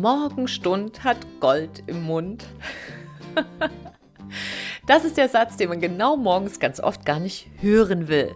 Morgenstund 0.00 1.04
hat 1.04 1.18
Gold 1.40 1.82
im 1.86 2.02
Mund. 2.02 2.46
Das 4.86 5.02
ist 5.06 5.16
der 5.16 5.30
Satz, 5.30 5.56
den 5.56 5.70
man 5.70 5.80
genau 5.80 6.14
morgens 6.14 6.60
ganz 6.60 6.78
oft 6.78 7.06
gar 7.06 7.18
nicht 7.18 7.46
hören 7.62 8.06
will. 8.08 8.34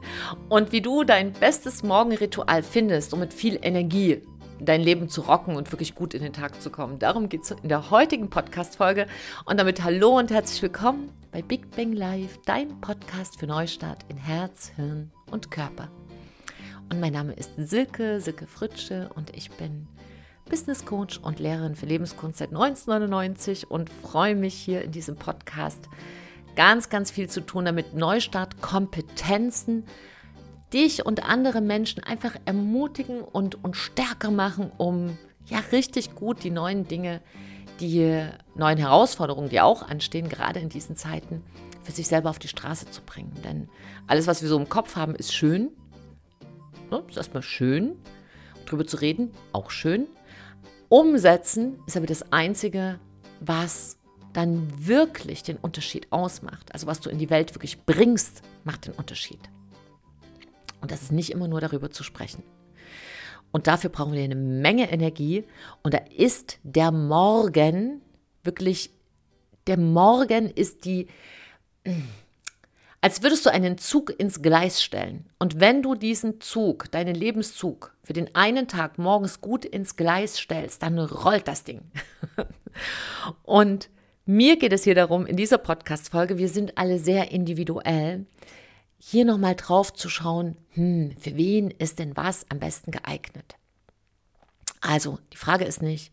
Und 0.48 0.72
wie 0.72 0.80
du 0.80 1.04
dein 1.04 1.34
bestes 1.34 1.82
Morgenritual 1.82 2.62
findest, 2.62 3.12
um 3.12 3.20
mit 3.20 3.34
viel 3.34 3.58
Energie 3.60 4.22
dein 4.58 4.80
Leben 4.80 5.10
zu 5.10 5.20
rocken 5.20 5.56
und 5.56 5.70
wirklich 5.72 5.94
gut 5.94 6.14
in 6.14 6.22
den 6.22 6.32
Tag 6.32 6.62
zu 6.62 6.70
kommen. 6.70 6.98
Darum 6.98 7.28
geht 7.28 7.42
es 7.42 7.50
in 7.50 7.68
der 7.68 7.90
heutigen 7.90 8.30
Podcast-Folge. 8.30 9.06
Und 9.44 9.60
damit 9.60 9.84
hallo 9.84 10.16
und 10.16 10.30
herzlich 10.30 10.62
willkommen 10.62 11.10
bei 11.32 11.42
Big 11.42 11.70
Bang 11.76 11.92
Live, 11.92 12.38
dein 12.46 12.80
Podcast 12.80 13.38
für 13.38 13.46
Neustart 13.46 14.06
in 14.08 14.16
Herz, 14.16 14.72
Hirn 14.76 15.10
und 15.30 15.50
Körper. 15.50 15.90
Und 16.90 17.00
mein 17.00 17.12
Name 17.12 17.34
ist 17.34 17.50
Silke, 17.58 18.20
Silke 18.20 18.46
Fritsche 18.46 19.10
und 19.14 19.36
ich 19.36 19.50
bin 19.50 19.86
Business 20.48 20.84
Coach 20.84 21.18
und 21.18 21.40
Lehrerin 21.40 21.74
für 21.74 21.86
Lebenskunst 21.86 22.38
seit 22.38 22.48
1999 22.48 23.70
und 23.70 23.90
freue 23.90 24.34
mich 24.34 24.54
hier 24.54 24.82
in 24.82 24.92
diesem 24.92 25.16
Podcast 25.16 25.88
ganz, 26.56 26.88
ganz 26.88 27.10
viel 27.10 27.28
zu 27.28 27.40
tun, 27.40 27.66
damit 27.66 27.94
Neustart 27.94 28.60
Kompetenzen 28.60 29.84
dich 30.72 31.04
und 31.06 31.24
andere 31.24 31.60
Menschen 31.60 32.02
einfach 32.02 32.34
ermutigen 32.46 33.20
und, 33.20 33.62
und 33.62 33.76
stärker 33.76 34.30
machen, 34.30 34.72
um 34.76 35.18
ja 35.46 35.58
richtig 35.72 36.14
gut 36.14 36.42
die 36.44 36.50
neuen 36.50 36.88
Dinge, 36.88 37.20
die 37.80 38.26
neuen 38.54 38.78
Herausforderungen, 38.78 39.50
die 39.50 39.60
auch 39.60 39.82
anstehen, 39.82 40.28
gerade 40.28 40.60
in 40.60 40.68
diesen 40.68 40.96
Zeiten, 40.96 41.42
für 41.82 41.92
sich 41.92 42.08
selber 42.08 42.30
auf 42.30 42.38
die 42.38 42.48
Straße 42.48 42.90
zu 42.90 43.02
bringen. 43.02 43.32
Denn 43.44 43.68
alles, 44.06 44.26
was 44.26 44.42
wir 44.42 44.48
so 44.48 44.58
im 44.58 44.68
Kopf 44.68 44.96
haben, 44.96 45.14
ist 45.14 45.34
schön. 45.34 45.70
Ne? 46.90 47.02
Ist 47.08 47.16
erstmal 47.16 47.42
schön. 47.42 47.96
Drüber 48.66 48.86
zu 48.86 48.96
reden, 48.98 49.30
auch 49.52 49.70
schön. 49.70 50.06
Umsetzen 50.88 51.80
ist 51.86 51.96
aber 51.96 52.06
das 52.06 52.32
Einzige, 52.32 52.98
was 53.40 53.98
dann 54.32 54.86
wirklich 54.86 55.42
den 55.42 55.56
Unterschied 55.56 56.06
ausmacht. 56.10 56.72
Also 56.72 56.86
was 56.86 57.00
du 57.00 57.10
in 57.10 57.18
die 57.18 57.30
Welt 57.30 57.54
wirklich 57.54 57.84
bringst, 57.84 58.42
macht 58.64 58.86
den 58.86 58.94
Unterschied. 58.94 59.40
Und 60.80 60.90
das 60.90 61.02
ist 61.02 61.12
nicht 61.12 61.30
immer 61.30 61.48
nur 61.48 61.60
darüber 61.60 61.90
zu 61.90 62.02
sprechen. 62.04 62.42
Und 63.50 63.66
dafür 63.66 63.90
brauchen 63.90 64.12
wir 64.12 64.22
eine 64.22 64.34
Menge 64.34 64.90
Energie. 64.90 65.44
Und 65.82 65.94
da 65.94 65.98
ist 66.16 66.58
der 66.62 66.92
Morgen 66.92 68.02
wirklich, 68.44 68.90
der 69.66 69.78
Morgen 69.78 70.50
ist 70.50 70.84
die, 70.84 71.08
als 73.00 73.22
würdest 73.22 73.46
du 73.46 73.50
einen 73.50 73.78
Zug 73.78 74.12
ins 74.18 74.42
Gleis 74.42 74.82
stellen. 74.82 75.26
Und 75.38 75.60
wenn 75.60 75.82
du 75.82 75.94
diesen 75.94 76.40
Zug, 76.40 76.90
deinen 76.90 77.14
Lebenszug, 77.14 77.94
für 78.02 78.12
den 78.12 78.34
einen 78.34 78.66
Tag 78.66 78.98
morgens 78.98 79.40
gut 79.40 79.64
ins 79.64 79.96
Gleis 79.96 80.38
stellst, 80.38 80.82
dann 80.82 80.98
rollt 80.98 81.46
das 81.46 81.64
Ding. 81.64 81.82
Und 83.42 83.88
mir 84.26 84.58
geht 84.58 84.72
es 84.72 84.84
hier 84.84 84.94
darum, 84.94 85.26
in 85.26 85.36
dieser 85.36 85.58
Podcast-Folge, 85.58 86.38
wir 86.38 86.48
sind 86.48 86.76
alle 86.76 86.98
sehr 86.98 87.30
individuell, 87.30 88.26
hier 88.98 89.24
nochmal 89.24 89.54
drauf 89.54 89.92
zu 89.92 90.08
schauen, 90.08 90.56
hm, 90.70 91.12
für 91.18 91.36
wen 91.36 91.70
ist 91.70 92.00
denn 92.00 92.16
was 92.16 92.50
am 92.50 92.58
besten 92.58 92.90
geeignet? 92.90 93.54
Also, 94.80 95.18
die 95.32 95.36
Frage 95.36 95.64
ist 95.64 95.82
nicht, 95.82 96.12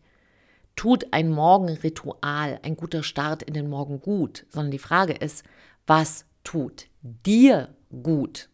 tut 0.76 1.12
ein 1.12 1.30
Morgenritual, 1.30 2.60
ein 2.62 2.76
guter 2.76 3.02
Start 3.02 3.42
in 3.42 3.54
den 3.54 3.68
Morgen 3.68 4.00
gut, 4.00 4.46
sondern 4.50 4.70
die 4.70 4.78
Frage 4.78 5.14
ist, 5.14 5.44
was 5.86 6.25
tut 6.46 6.86
dir 7.02 7.74
gut? 8.02 8.48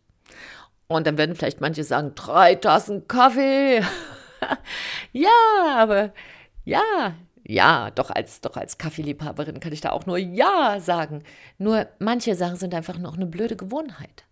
Und 0.88 1.06
dann 1.06 1.18
werden 1.18 1.36
vielleicht 1.36 1.60
manche 1.60 1.84
sagen, 1.84 2.12
drei 2.14 2.54
Tassen 2.54 3.06
Kaffee. 3.06 3.83
ja, 5.12 5.30
aber 5.77 6.12
ja, 6.64 7.14
ja, 7.44 7.90
doch 7.90 8.11
als, 8.11 8.40
doch 8.40 8.56
als 8.56 8.78
Kaffeeliebhaberin 8.78 9.61
kann 9.61 9.72
ich 9.72 9.80
da 9.80 9.90
auch 9.90 10.06
nur 10.06 10.18
Ja 10.18 10.78
sagen. 10.80 11.22
Nur 11.58 11.89
manche 11.98 12.34
Sachen 12.34 12.56
sind 12.56 12.74
einfach 12.74 12.98
noch 12.98 13.17
eine 13.17 13.27
blöde 13.27 13.56
Gewohnheit. 13.56 14.24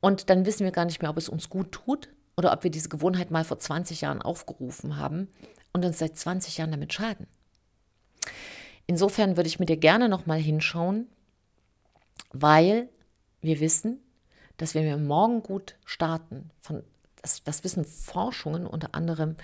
Und 0.00 0.30
dann 0.30 0.46
wissen 0.46 0.64
wir 0.64 0.72
gar 0.72 0.84
nicht 0.84 1.02
mehr, 1.02 1.10
ob 1.10 1.18
es 1.18 1.28
uns 1.28 1.50
gut 1.50 1.72
tut 1.72 2.08
oder 2.36 2.52
ob 2.52 2.64
wir 2.64 2.70
diese 2.70 2.88
Gewohnheit 2.88 3.30
mal 3.30 3.44
vor 3.44 3.58
20 3.58 4.02
Jahren 4.02 4.22
aufgerufen 4.22 4.96
haben 4.96 5.28
und 5.72 5.84
uns 5.84 5.98
seit 5.98 6.16
20 6.16 6.58
Jahren 6.58 6.70
damit 6.70 6.92
schaden. 6.92 7.26
Insofern 8.86 9.36
würde 9.36 9.48
ich 9.48 9.58
mit 9.58 9.68
dir 9.68 9.76
gerne 9.76 10.08
nochmal 10.08 10.38
hinschauen, 10.38 11.08
weil 12.32 12.88
wir 13.40 13.60
wissen, 13.60 14.00
dass 14.56 14.74
wenn 14.74 14.84
wir 14.84 14.96
morgen 14.96 15.42
gut 15.42 15.76
starten, 15.84 16.50
von, 16.60 16.82
das, 17.22 17.42
das 17.44 17.64
wissen 17.64 17.84
Forschungen 17.84 18.66
unter 18.66 18.94
anderem 18.94 19.36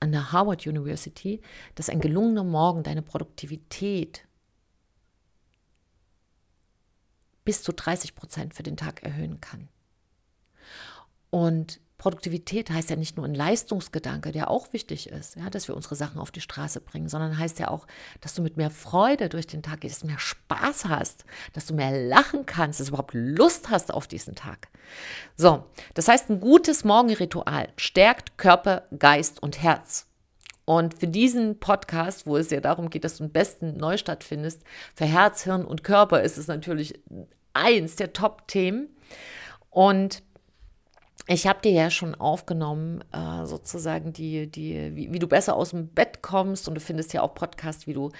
an 0.00 0.12
der 0.12 0.32
Harvard 0.32 0.66
University, 0.66 1.40
dass 1.74 1.88
ein 1.88 2.00
gelungener 2.00 2.44
Morgen 2.44 2.82
deine 2.82 3.02
Produktivität 3.02 4.26
bis 7.44 7.62
zu 7.62 7.72
30 7.72 8.14
Prozent 8.14 8.54
für 8.54 8.62
den 8.62 8.76
Tag 8.76 9.02
erhöhen 9.02 9.40
kann. 9.40 9.68
Und 11.30 11.80
Produktivität 12.04 12.68
heißt 12.68 12.90
ja 12.90 12.96
nicht 12.96 13.16
nur 13.16 13.24
ein 13.24 13.34
Leistungsgedanke, 13.34 14.30
der 14.30 14.50
auch 14.50 14.74
wichtig 14.74 15.08
ist, 15.08 15.36
ja, 15.36 15.48
dass 15.48 15.68
wir 15.68 15.74
unsere 15.74 15.94
Sachen 15.94 16.18
auf 16.18 16.30
die 16.30 16.42
Straße 16.42 16.82
bringen, 16.82 17.08
sondern 17.08 17.38
heißt 17.38 17.58
ja 17.58 17.68
auch, 17.68 17.86
dass 18.20 18.34
du 18.34 18.42
mit 18.42 18.58
mehr 18.58 18.68
Freude 18.68 19.30
durch 19.30 19.46
den 19.46 19.62
Tag 19.62 19.80
gehst, 19.80 20.04
mehr 20.04 20.18
Spaß 20.18 20.84
hast, 20.84 21.24
dass 21.54 21.64
du 21.64 21.72
mehr 21.72 22.06
lachen 22.06 22.44
kannst, 22.44 22.78
dass 22.78 22.88
du 22.88 22.90
überhaupt 22.90 23.14
Lust 23.14 23.70
hast 23.70 23.90
auf 23.90 24.06
diesen 24.06 24.34
Tag. 24.34 24.68
So, 25.38 25.64
das 25.94 26.06
heißt, 26.06 26.28
ein 26.28 26.40
gutes 26.40 26.84
Morgenritual 26.84 27.68
stärkt 27.78 28.36
Körper, 28.36 28.82
Geist 28.98 29.42
und 29.42 29.62
Herz. 29.62 30.06
Und 30.66 30.92
für 30.92 31.08
diesen 31.08 31.58
Podcast, 31.58 32.26
wo 32.26 32.36
es 32.36 32.50
ja 32.50 32.60
darum 32.60 32.90
geht, 32.90 33.04
dass 33.04 33.16
du 33.16 33.24
einen 33.24 33.32
besten 33.32 33.78
Neustart 33.78 34.24
findest, 34.24 34.62
für 34.94 35.06
Herz, 35.06 35.44
Hirn 35.44 35.64
und 35.64 35.84
Körper 35.84 36.20
ist 36.20 36.36
es 36.36 36.48
natürlich 36.48 37.00
eins 37.54 37.96
der 37.96 38.12
Top-Themen. 38.12 38.94
Und 39.70 40.22
ich 41.26 41.46
habe 41.46 41.60
dir 41.62 41.72
ja 41.72 41.90
schon 41.90 42.14
aufgenommen, 42.14 43.02
äh, 43.12 43.46
sozusagen, 43.46 44.12
die, 44.12 44.46
die, 44.46 44.94
wie, 44.94 45.10
wie, 45.10 45.18
du 45.18 45.26
besser 45.26 45.56
aus 45.56 45.70
dem 45.70 45.88
Bett 45.88 46.20
kommst 46.20 46.68
und 46.68 46.74
du 46.74 46.82
findest 46.82 47.14
ja 47.14 47.22
auch 47.22 47.34
Podcasts, 47.34 47.86
wie 47.86 47.94
du 47.94 48.10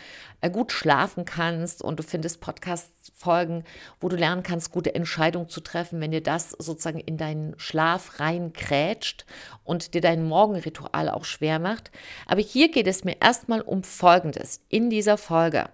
äh, 0.40 0.50
gut 0.50 0.72
schlafen 0.72 1.26
kannst 1.26 1.82
und 1.82 1.98
du 1.98 2.02
findest 2.02 2.40
Podcast-Folgen, 2.40 3.64
wo 4.00 4.08
du 4.08 4.16
lernen 4.16 4.42
kannst, 4.42 4.70
gute 4.70 4.94
Entscheidungen 4.94 5.50
zu 5.50 5.60
treffen, 5.60 6.00
wenn 6.00 6.12
dir 6.12 6.22
das 6.22 6.50
sozusagen 6.52 7.00
in 7.00 7.18
deinen 7.18 7.58
Schlaf 7.58 8.20
reinkrätscht 8.20 9.26
und 9.64 9.92
dir 9.92 10.00
dein 10.00 10.24
Morgenritual 10.24 11.10
auch 11.10 11.26
schwer 11.26 11.58
macht. 11.58 11.90
Aber 12.26 12.40
hier 12.40 12.70
geht 12.70 12.86
es 12.86 13.04
mir 13.04 13.20
erstmal 13.20 13.60
um 13.60 13.82
Folgendes 13.82 14.60
in 14.70 14.88
dieser 14.88 15.18
Folge. 15.18 15.68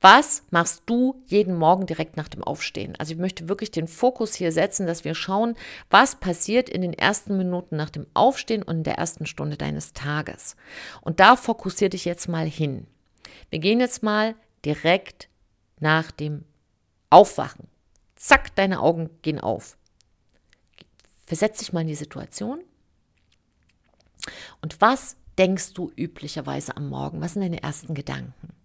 Was 0.00 0.44
machst 0.50 0.84
du 0.86 1.22
jeden 1.26 1.56
Morgen 1.56 1.86
direkt 1.86 2.16
nach 2.16 2.28
dem 2.28 2.42
Aufstehen? 2.42 2.96
Also 2.98 3.12
ich 3.12 3.18
möchte 3.18 3.48
wirklich 3.48 3.70
den 3.70 3.88
Fokus 3.88 4.34
hier 4.34 4.52
setzen, 4.52 4.86
dass 4.86 5.04
wir 5.04 5.14
schauen, 5.14 5.56
was 5.90 6.16
passiert 6.16 6.68
in 6.68 6.80
den 6.80 6.94
ersten 6.94 7.36
Minuten 7.36 7.76
nach 7.76 7.90
dem 7.90 8.06
Aufstehen 8.14 8.62
und 8.62 8.78
in 8.78 8.82
der 8.84 8.96
ersten 8.96 9.26
Stunde 9.26 9.56
deines 9.56 9.92
Tages. 9.92 10.56
Und 11.02 11.20
da 11.20 11.36
fokussiere 11.36 11.90
dich 11.90 12.06
jetzt 12.06 12.28
mal 12.28 12.46
hin. 12.46 12.86
Wir 13.50 13.58
gehen 13.58 13.80
jetzt 13.80 14.02
mal 14.02 14.34
direkt 14.64 15.28
nach 15.80 16.10
dem 16.10 16.44
Aufwachen. 17.10 17.68
Zack, 18.16 18.54
deine 18.54 18.80
Augen 18.80 19.10
gehen 19.22 19.40
auf. 19.40 19.76
Versetz 21.26 21.58
dich 21.58 21.72
mal 21.72 21.82
in 21.82 21.88
die 21.88 21.94
Situation. 21.94 22.60
Und 24.62 24.80
was 24.80 25.16
denkst 25.38 25.74
du 25.74 25.90
üblicherweise 25.96 26.76
am 26.76 26.88
Morgen? 26.88 27.20
Was 27.20 27.34
sind 27.34 27.42
deine 27.42 27.62
ersten 27.62 27.94
Gedanken? 27.94 28.59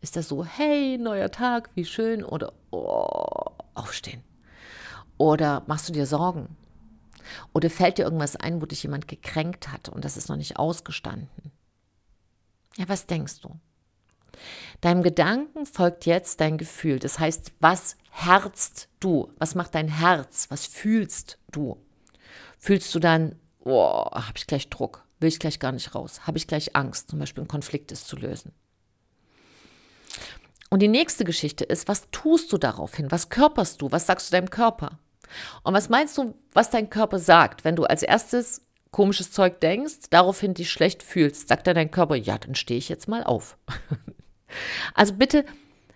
Ist 0.00 0.16
das 0.16 0.28
so, 0.28 0.44
hey, 0.44 0.96
neuer 0.98 1.30
Tag, 1.30 1.70
wie 1.74 1.84
schön? 1.84 2.24
Oder, 2.24 2.52
oh, 2.70 3.50
aufstehen? 3.74 4.22
Oder 5.16 5.64
machst 5.66 5.88
du 5.88 5.92
dir 5.92 6.06
Sorgen? 6.06 6.56
Oder 7.52 7.68
fällt 7.68 7.98
dir 7.98 8.04
irgendwas 8.04 8.36
ein, 8.36 8.62
wo 8.62 8.66
dich 8.66 8.82
jemand 8.82 9.08
gekränkt 9.08 9.72
hat 9.72 9.88
und 9.88 10.04
das 10.04 10.16
ist 10.16 10.28
noch 10.28 10.36
nicht 10.36 10.56
ausgestanden? 10.56 11.52
Ja, 12.76 12.88
was 12.88 13.06
denkst 13.06 13.40
du? 13.40 13.58
Deinem 14.80 15.02
Gedanken 15.02 15.66
folgt 15.66 16.06
jetzt 16.06 16.40
dein 16.40 16.58
Gefühl. 16.58 17.00
Das 17.00 17.18
heißt, 17.18 17.52
was 17.60 17.96
herzt 18.10 18.88
du? 19.00 19.32
Was 19.38 19.56
macht 19.56 19.74
dein 19.74 19.88
Herz? 19.88 20.46
Was 20.50 20.66
fühlst 20.66 21.38
du? 21.50 21.76
Fühlst 22.58 22.94
du 22.94 23.00
dann, 23.00 23.34
oh, 23.64 24.08
habe 24.12 24.36
ich 24.36 24.46
gleich 24.46 24.70
Druck? 24.70 25.04
Will 25.18 25.28
ich 25.28 25.40
gleich 25.40 25.58
gar 25.58 25.72
nicht 25.72 25.94
raus? 25.94 26.26
Habe 26.26 26.38
ich 26.38 26.46
gleich 26.46 26.76
Angst, 26.76 27.10
zum 27.10 27.18
Beispiel 27.18 27.42
einen 27.42 27.48
Konflikt 27.48 27.90
ist 27.90 28.06
zu 28.06 28.16
lösen? 28.16 28.52
Und 30.70 30.80
die 30.80 30.88
nächste 30.88 31.24
Geschichte 31.24 31.64
ist, 31.64 31.88
was 31.88 32.10
tust 32.10 32.52
du 32.52 32.58
daraufhin? 32.58 33.10
Was 33.10 33.30
körperst 33.30 33.80
du? 33.80 33.90
Was 33.90 34.06
sagst 34.06 34.28
du 34.28 34.32
deinem 34.32 34.50
Körper? 34.50 34.98
Und 35.62 35.74
was 35.74 35.88
meinst 35.88 36.16
du, 36.18 36.34
was 36.52 36.70
dein 36.70 36.90
Körper 36.90 37.18
sagt, 37.18 37.64
wenn 37.64 37.76
du 37.76 37.84
als 37.84 38.02
erstes 38.02 38.66
komisches 38.90 39.30
Zeug 39.30 39.60
denkst, 39.60 40.10
daraufhin 40.10 40.54
dich 40.54 40.70
schlecht 40.70 41.02
fühlst? 41.02 41.48
Sagt 41.48 41.66
dann 41.66 41.74
dein 41.74 41.90
Körper, 41.90 42.16
ja, 42.16 42.38
dann 42.38 42.54
stehe 42.54 42.78
ich 42.78 42.88
jetzt 42.88 43.08
mal 43.08 43.24
auf. 43.24 43.56
also 44.94 45.14
bitte 45.14 45.44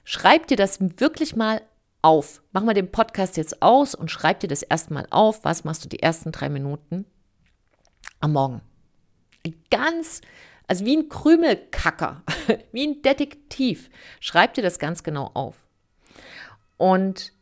schreib 0.04 0.46
dir 0.46 0.56
das 0.56 0.78
wirklich 0.80 1.36
mal 1.36 1.62
auf. 2.02 2.42
Mach 2.52 2.62
mal 2.62 2.74
den 2.74 2.90
Podcast 2.90 3.36
jetzt 3.36 3.62
aus 3.62 3.94
und 3.94 4.10
schreib 4.10 4.40
dir 4.40 4.48
das 4.48 4.62
erstmal 4.62 5.06
auf. 5.10 5.44
Was 5.44 5.64
machst 5.64 5.84
du 5.84 5.88
die 5.88 6.02
ersten 6.02 6.32
drei 6.32 6.48
Minuten 6.48 7.06
am 8.20 8.32
Morgen? 8.32 8.60
Ganz 9.70 10.20
Also 10.72 10.86
wie 10.86 10.96
ein 10.96 11.10
Krümelkacker, 11.10 12.22
wie 12.72 12.86
ein 12.86 13.02
Detektiv. 13.02 13.90
Schreib 14.20 14.54
dir 14.54 14.62
das 14.62 14.78
ganz 14.78 15.02
genau 15.02 15.30
auf. 15.34 15.66
Und 16.78 17.34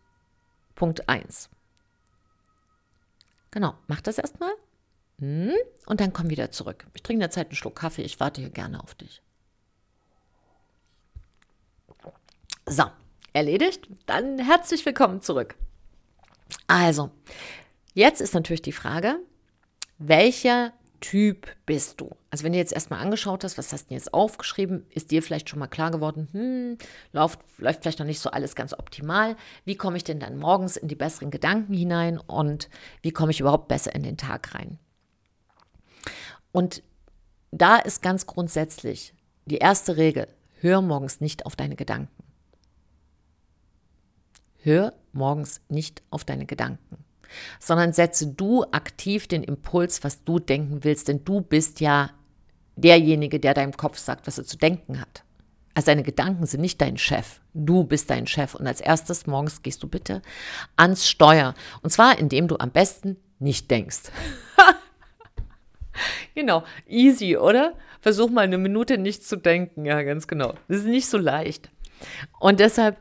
Punkt 0.75 1.09
1. 1.09 1.49
Genau, 3.53 3.77
mach 3.87 4.00
das 4.00 4.19
erstmal. 4.19 4.50
Hm, 5.21 5.55
und 5.87 6.00
dann 6.00 6.12
komm 6.12 6.29
wieder 6.29 6.50
zurück. 6.50 6.88
Ich 6.93 7.05
trinke 7.05 7.19
in 7.19 7.21
der 7.21 7.31
Zeit 7.31 7.47
einen 7.47 7.55
Schluck 7.55 7.77
Kaffee. 7.77 8.03
Ich 8.03 8.19
warte 8.19 8.41
hier 8.41 8.50
gerne 8.50 8.82
auf 8.82 8.97
dich. 8.97 9.23
So, 12.67 12.87
erledigt. 13.32 13.87
Dann 14.06 14.41
herzlich 14.41 14.85
willkommen 14.85 15.23
zurück. 15.23 15.55
Also, 16.67 17.12
jetzt 17.94 18.21
ist 18.21 18.35
natürlich 18.35 18.62
die 18.62 18.73
Frage, 18.73 19.21
welcher 19.99 20.73
Typ 21.00 21.49
bist 21.67 22.00
du? 22.00 22.11
Also 22.31 22.44
wenn 22.44 22.52
du 22.52 22.58
jetzt 22.58 22.73
erstmal 22.73 23.00
angeschaut 23.00 23.43
hast, 23.43 23.56
was 23.56 23.73
hast 23.73 23.91
du 23.91 23.94
jetzt 23.94 24.12
aufgeschrieben, 24.12 24.87
ist 24.91 25.11
dir 25.11 25.23
vielleicht 25.23 25.49
schon 25.49 25.58
mal 25.58 25.67
klar 25.67 25.91
geworden, 25.91 26.29
hm, 26.32 26.79
läuft, 27.12 27.41
läuft 27.58 27.82
vielleicht 27.82 27.99
noch 27.99 28.06
nicht 28.06 28.20
so 28.20 28.31
alles 28.31 28.55
ganz 28.55 28.75
optimal. 28.75 29.37
Wie 29.64 29.76
komme 29.76 29.97
ich 29.97 30.05
denn 30.05 30.20
dann 30.20 30.38
morgens 30.38 30.76
in 30.76 30.88
die 30.88 30.97
besseren 30.97 31.31
Gedanken 31.31 31.73
hinein 31.73 32.19
und 32.19 32.69
wie 33.02 33.12
komme 33.12 33.32
ich 33.32 33.41
überhaupt 33.41 33.69
besser 33.69 33.94
in 33.94 34.02
den 34.02 34.19
Tag 34.19 34.55
rein? 34.55 34.79
Und 36.52 36.82
da 37.50 37.76
ist 37.76 38.03
ganz 38.03 38.26
grundsätzlich 38.26 39.14
die 39.46 39.58
erste 39.58 39.96
Regel, 39.96 40.29
hör 40.61 40.82
morgens 40.82 41.20
nicht 41.20 41.46
auf 41.46 41.56
deine 41.56 41.76
Gedanken. 41.76 42.23
Hör 44.58 44.93
morgens 45.12 45.62
nicht 45.69 46.03
auf 46.11 46.25
deine 46.25 46.44
Gedanken, 46.44 47.05
sondern 47.59 47.93
setze 47.93 48.27
du 48.27 48.65
aktiv 48.73 49.27
den 49.27 49.43
Impuls, 49.43 50.05
was 50.05 50.25
du 50.25 50.38
denken 50.38 50.85
willst, 50.85 51.09
denn 51.09 51.25
du 51.25 51.41
bist 51.41 51.81
ja 51.81 52.11
derjenige, 52.77 53.41
der 53.41 53.55
deinem 53.55 53.77
Kopf 53.77 53.99
sagt, 53.99 54.27
was 54.27 54.38
er 54.38 54.44
zu 54.44 54.56
denken 54.56 55.00
hat. 55.00 55.25
Also 55.75 55.87
deine 55.87 56.03
Gedanken 56.03 56.47
sind 56.47 56.61
nicht 56.61 56.81
dein 56.81 56.99
Chef. 56.99 57.41
Du 57.55 57.85
bist 57.85 58.11
dein 58.11 58.27
Chef. 58.27 58.55
Und 58.55 58.67
als 58.67 58.81
erstes 58.81 59.27
morgens 59.27 59.62
gehst 59.62 59.82
du 59.82 59.88
bitte 59.88 60.21
ans 60.77 61.09
Steuer. 61.09 61.55
Und 61.82 61.91
zwar, 61.91 62.19
indem 62.19 62.49
du 62.49 62.59
am 62.59 62.71
besten 62.71 63.17
nicht 63.38 63.71
denkst. 63.71 64.11
genau, 66.35 66.65
easy, 66.88 67.37
oder? 67.37 67.75
Versuch 68.00 68.31
mal 68.31 68.43
eine 68.43 68.59
Minute 68.59 68.99
nicht 68.99 69.25
zu 69.25 69.37
denken. 69.37 69.85
Ja, 69.85 70.03
ganz 70.03 70.27
genau. 70.27 70.55
Das 70.69 70.79
ist 70.79 70.87
nicht 70.87 71.09
so 71.09 71.19
leicht. 71.19 71.71
Und 72.38 72.61
deshalb 72.61 72.99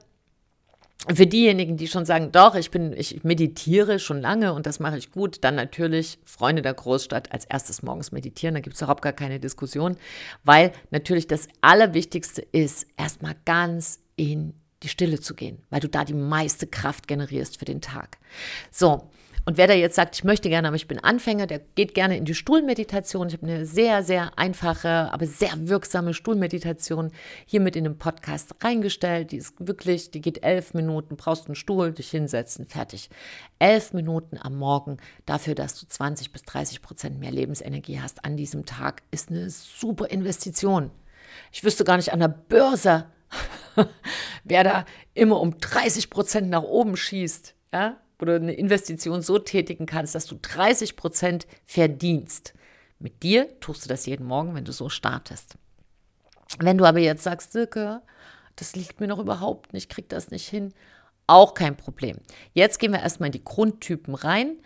für 1.07 1.25
diejenigen, 1.25 1.78
die 1.78 1.88
schon 1.88 2.06
sagen, 2.06 2.31
doch, 2.31 2.56
ich 2.56 2.72
bin, 2.72 2.92
ich 2.94 3.24
meditiere 3.24 4.00
schon 4.00 4.22
lange 4.22 4.54
und 4.54 4.66
das 4.66 4.80
mache 4.80 4.98
ich 4.98 5.12
gut, 5.12 5.44
dann 5.44 5.56
natürlich 5.56 6.19
Freunde 6.25 6.62
der 6.62 6.74
Großstadt 6.74 7.31
als 7.31 7.46
erstes 7.46 7.81
morgens 7.84 8.12
meditieren. 8.12 8.56
Da 8.56 8.60
gibt 8.60 8.75
es 8.75 8.81
überhaupt 8.81 9.01
gar 9.01 9.13
keine 9.13 9.40
Diskussion, 9.40 9.96
weil 10.44 10.74
natürlich 10.92 11.28
das 11.28 11.48
Allerwichtigste 11.62 12.42
ist, 12.42 12.86
erstmal 12.98 13.36
ganz 13.46 14.00
in 14.18 14.54
die 14.84 14.90
Stille 14.90 15.19
zu 15.19 15.36
gehen, 15.36 15.60
weil 15.69 15.80
du 15.80 15.90
da 15.90 16.04
die 16.04 16.13
meiste 16.13 16.68
Kraft 16.68 17.07
generierst 17.07 17.57
für 17.57 17.66
den 17.66 17.81
Tag. 17.81 18.18
So, 18.72 19.10
und 19.50 19.57
wer 19.57 19.66
da 19.66 19.74
jetzt 19.74 19.96
sagt, 19.96 20.16
ich 20.16 20.24
möchte 20.24 20.48
gerne, 20.48 20.68
aber 20.68 20.75
ich 20.75 20.88
bin 20.88 21.04
Anfänger, 21.04 21.48
der 21.48 21.57
geht 21.57 21.96
gerne 21.96 22.16
in 22.16 22.25
die 22.25 22.36
Stuhlmeditation. 22.36 23.30
Ich 23.30 23.34
habe 23.34 23.48
eine 23.48 23.66
sehr, 23.66 24.04
sehr 24.04 24.38
einfache, 24.38 25.12
aber 25.12 25.25
sehr 25.25 25.50
wirksame 25.68 26.13
Stuhlmeditation 26.13 27.12
hier 27.48 27.60
mit 27.60 27.75
in 27.75 27.84
den 27.84 27.98
Podcast 27.98 28.54
reingestellt. 28.63 29.31
Die 29.31 29.38
ist 29.38 29.56
wirklich, 29.57 30.12
die 30.12 30.22
geht 30.22 30.44
elf 30.44 30.75
Minuten, 30.75 31.16
brauchst 31.16 31.48
einen 31.48 31.56
Stuhl, 31.56 31.92
dich 31.94 32.12
hinsetzen, 32.12 32.68
fertig. 32.68 33.10
Elf 33.57 33.92
Minuten 33.92 34.38
am 34.38 34.56
Morgen 34.56 34.98
dafür, 35.25 35.56
dass 35.56 35.80
du 35.80 35.88
20 35.88 36.31
bis 36.31 36.44
30 36.44 36.84
Prozent 36.84 37.19
mehr 37.19 37.31
Lebensenergie 37.31 38.02
hast 38.02 38.25
an 38.25 38.38
diesem 38.38 38.68
Tag, 38.68 39.02
ist 39.10 39.31
eine 39.31 39.50
super 39.50 40.12
Investition. 40.12 40.92
Ich 41.52 41.63
wüsste 41.63 41.86
gar 41.86 41.98
nicht 41.98 42.13
an 42.13 42.19
der 42.19 42.28
Börse, 42.28 43.06
wer 44.44 44.63
da 44.63 44.86
immer 45.16 45.42
um 45.42 45.57
30 45.57 46.12
Prozent 46.12 46.52
nach 46.52 46.62
oben 46.62 46.95
schießt. 46.95 47.56
Ja, 47.74 47.98
du 48.25 48.36
eine 48.36 48.54
Investition 48.54 49.21
so 49.21 49.39
tätigen 49.39 49.86
kannst, 49.86 50.16
dass 50.16 50.25
du 50.25 50.38
30 50.42 50.95
Prozent 50.95 51.48
verdienst. 51.66 52.54
Mit 53.00 53.24
dir 53.24 53.60
tust 53.60 53.86
du 53.86 53.89
das 53.89 54.06
jeden 54.06 54.25
Morgen, 54.25 54.56
wenn 54.56 54.66
du 54.66 54.71
so 54.71 54.89
startest. 54.89 55.57
Wenn 56.60 56.77
du 56.77 56.86
aber 56.86 57.00
jetzt 57.00 57.24
sagst, 57.24 57.54
Silke, 57.54 58.01
das 58.56 58.75
liegt 58.75 59.00
mir 59.00 59.07
noch 59.07 59.19
überhaupt 59.19 59.74
nicht, 59.74 59.89
krieg 59.89 60.10
das 60.10 60.31
nicht 60.31 60.48
hin, 60.48 60.74
auch 61.27 61.54
kein 61.54 61.77
Problem. 61.77 62.18
Jetzt 62.54 62.80
gehen 62.80 62.92
wir 62.92 63.00
erstmal 63.00 63.27
in 63.27 63.33
die 63.33 63.44
Grundtypen 63.44 64.16
rein 64.16 64.57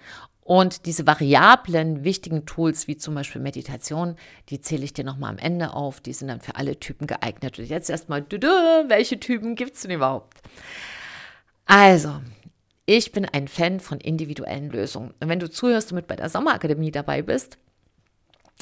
und 0.42 0.86
diese 0.86 1.06
variablen, 1.06 2.04
wichtigen 2.04 2.46
Tools, 2.46 2.88
wie 2.88 2.98
zum 2.98 3.16
Beispiel 3.16 3.42
Meditation, 3.42 4.16
die 4.50 4.60
zähle 4.60 4.84
ich 4.84 4.94
dir 4.94 5.04
nochmal 5.06 5.30
am 5.30 5.38
Ende 5.38 5.74
auf. 5.74 6.02
Die 6.02 6.14
sind 6.14 6.30
dann 6.30 6.42
für 6.42 6.56
alle 6.56 6.80
Typen 6.80 7.08
geeignet. 7.08 7.60
Und 7.60 7.66
jetzt 7.66 7.90
erstmal, 7.90 8.26
welche 8.30 9.20
Typen 9.20 9.56
gibt 9.56 9.76
es 9.76 9.82
denn 9.82 9.92
überhaupt? 9.92 10.40
Also, 11.66 12.22
ich 12.86 13.12
bin 13.12 13.26
ein 13.26 13.48
Fan 13.48 13.80
von 13.80 14.00
individuellen 14.00 14.70
Lösungen. 14.70 15.14
Und 15.20 15.30
wenn 15.30 15.40
du 15.40 15.50
zuhörst 15.50 15.92
und 15.92 15.96
mit 15.96 16.08
bei 16.08 16.16
der 16.16 16.30
Sommerakademie 16.30 16.92
dabei 16.92 17.22
bist, 17.22 17.58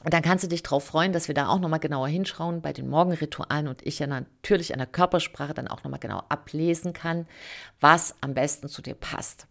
dann 0.03 0.23
kannst 0.23 0.44
du 0.44 0.47
dich 0.47 0.63
darauf 0.63 0.83
freuen, 0.83 1.13
dass 1.13 1.27
wir 1.27 1.35
da 1.35 1.47
auch 1.47 1.59
nochmal 1.59 1.79
genauer 1.79 2.07
hinschauen 2.07 2.62
bei 2.62 2.73
den 2.73 2.89
Morgenritualen 2.89 3.68
und 3.68 3.85
ich 3.85 4.00
ja 4.00 4.07
natürlich 4.07 4.73
an 4.73 4.79
der 4.79 4.88
Körpersprache 4.88 5.53
dann 5.53 5.68
auch 5.68 5.83
nochmal 5.83 6.00
genau 6.00 6.23
ablesen 6.29 6.94
kann, 6.94 7.27
was 7.79 8.15
am 8.21 8.33
besten 8.33 8.68
zu 8.68 8.81
dir 8.81 8.95
passt. 8.95 9.47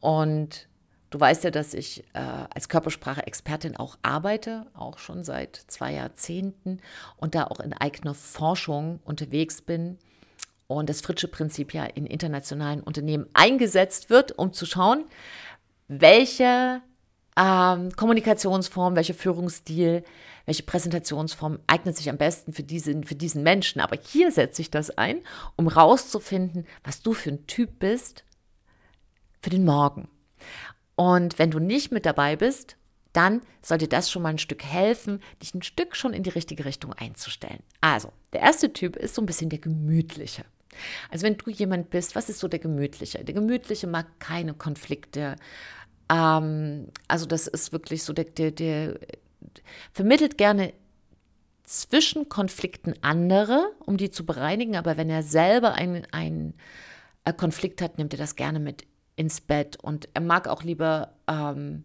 Und 0.00 0.68
du 1.10 1.20
weißt 1.20 1.44
ja, 1.44 1.50
dass 1.50 1.74
ich 1.74 2.04
äh, 2.14 2.18
als 2.18 2.68
Körpersprache-Expertin 2.68 3.76
auch 3.76 3.98
arbeite, 4.02 4.66
auch 4.74 4.98
schon 4.98 5.22
seit 5.22 5.56
zwei 5.68 5.92
Jahrzehnten 5.92 6.80
und 7.16 7.36
da 7.36 7.44
auch 7.44 7.60
in 7.60 7.72
eigener 7.72 8.14
Forschung 8.14 8.98
unterwegs 9.04 9.62
bin 9.62 9.98
und 10.68 10.88
das 10.88 11.00
Fritsche-Prinzip 11.00 11.74
ja 11.74 11.84
in 11.84 12.06
internationalen 12.06 12.80
Unternehmen 12.80 13.26
eingesetzt 13.32 14.10
wird, 14.10 14.38
um 14.38 14.52
zu 14.52 14.66
schauen, 14.66 15.04
welche 15.88 16.82
ähm, 17.36 17.90
Kommunikationsform, 17.96 18.94
welcher 18.94 19.14
Führungsstil, 19.14 20.04
welche 20.44 20.62
Präsentationsform 20.62 21.58
eignet 21.66 21.96
sich 21.96 22.10
am 22.10 22.18
besten 22.18 22.52
für 22.52 22.62
diesen, 22.62 23.04
für 23.04 23.14
diesen 23.14 23.42
Menschen. 23.42 23.80
Aber 23.80 23.96
hier 23.96 24.30
setze 24.30 24.62
ich 24.62 24.70
das 24.70 24.96
ein, 24.96 25.22
um 25.56 25.68
rauszufinden, 25.68 26.66
was 26.84 27.02
du 27.02 27.14
für 27.14 27.30
ein 27.30 27.46
Typ 27.46 27.78
bist 27.78 28.24
für 29.40 29.50
den 29.50 29.64
Morgen. 29.64 30.08
Und 30.96 31.38
wenn 31.38 31.50
du 31.50 31.60
nicht 31.60 31.92
mit 31.92 32.04
dabei 32.04 32.36
bist, 32.36 32.76
dann 33.14 33.40
sollte 33.62 33.88
das 33.88 34.10
schon 34.10 34.22
mal 34.22 34.30
ein 34.30 34.38
Stück 34.38 34.64
helfen, 34.64 35.22
dich 35.42 35.54
ein 35.54 35.62
Stück 35.62 35.96
schon 35.96 36.12
in 36.12 36.22
die 36.22 36.30
richtige 36.30 36.66
Richtung 36.66 36.92
einzustellen. 36.92 37.62
Also, 37.80 38.12
der 38.32 38.40
erste 38.40 38.72
Typ 38.72 38.96
ist 38.96 39.14
so 39.14 39.22
ein 39.22 39.26
bisschen 39.26 39.48
der 39.48 39.60
gemütliche. 39.60 40.44
Also 41.10 41.26
wenn 41.26 41.36
du 41.36 41.50
jemand 41.50 41.90
bist, 41.90 42.14
was 42.16 42.28
ist 42.28 42.38
so 42.38 42.48
der 42.48 42.58
Gemütliche? 42.58 43.24
Der 43.24 43.34
Gemütliche 43.34 43.86
mag 43.86 44.06
keine 44.18 44.54
Konflikte. 44.54 45.36
Ähm, 46.10 46.88
also 47.06 47.26
das 47.26 47.46
ist 47.46 47.72
wirklich 47.72 48.02
so, 48.02 48.12
der, 48.12 48.24
der, 48.24 48.50
der 48.50 48.98
vermittelt 49.92 50.38
gerne 50.38 50.72
zwischen 51.64 52.28
Konflikten 52.30 52.94
andere, 53.02 53.72
um 53.84 53.98
die 53.98 54.10
zu 54.10 54.24
bereinigen, 54.24 54.76
aber 54.76 54.96
wenn 54.96 55.10
er 55.10 55.22
selber 55.22 55.74
einen, 55.74 56.54
äh, 57.24 57.32
Konflikt 57.34 57.82
hat, 57.82 57.98
nimmt 57.98 58.14
er 58.14 58.18
das 58.18 58.36
gerne 58.36 58.58
mit 58.58 58.86
ins 59.16 59.40
Bett 59.40 59.76
und 59.82 60.08
er 60.14 60.22
mag 60.22 60.48
auch 60.48 60.62
lieber 60.62 61.12
ähm, 61.26 61.84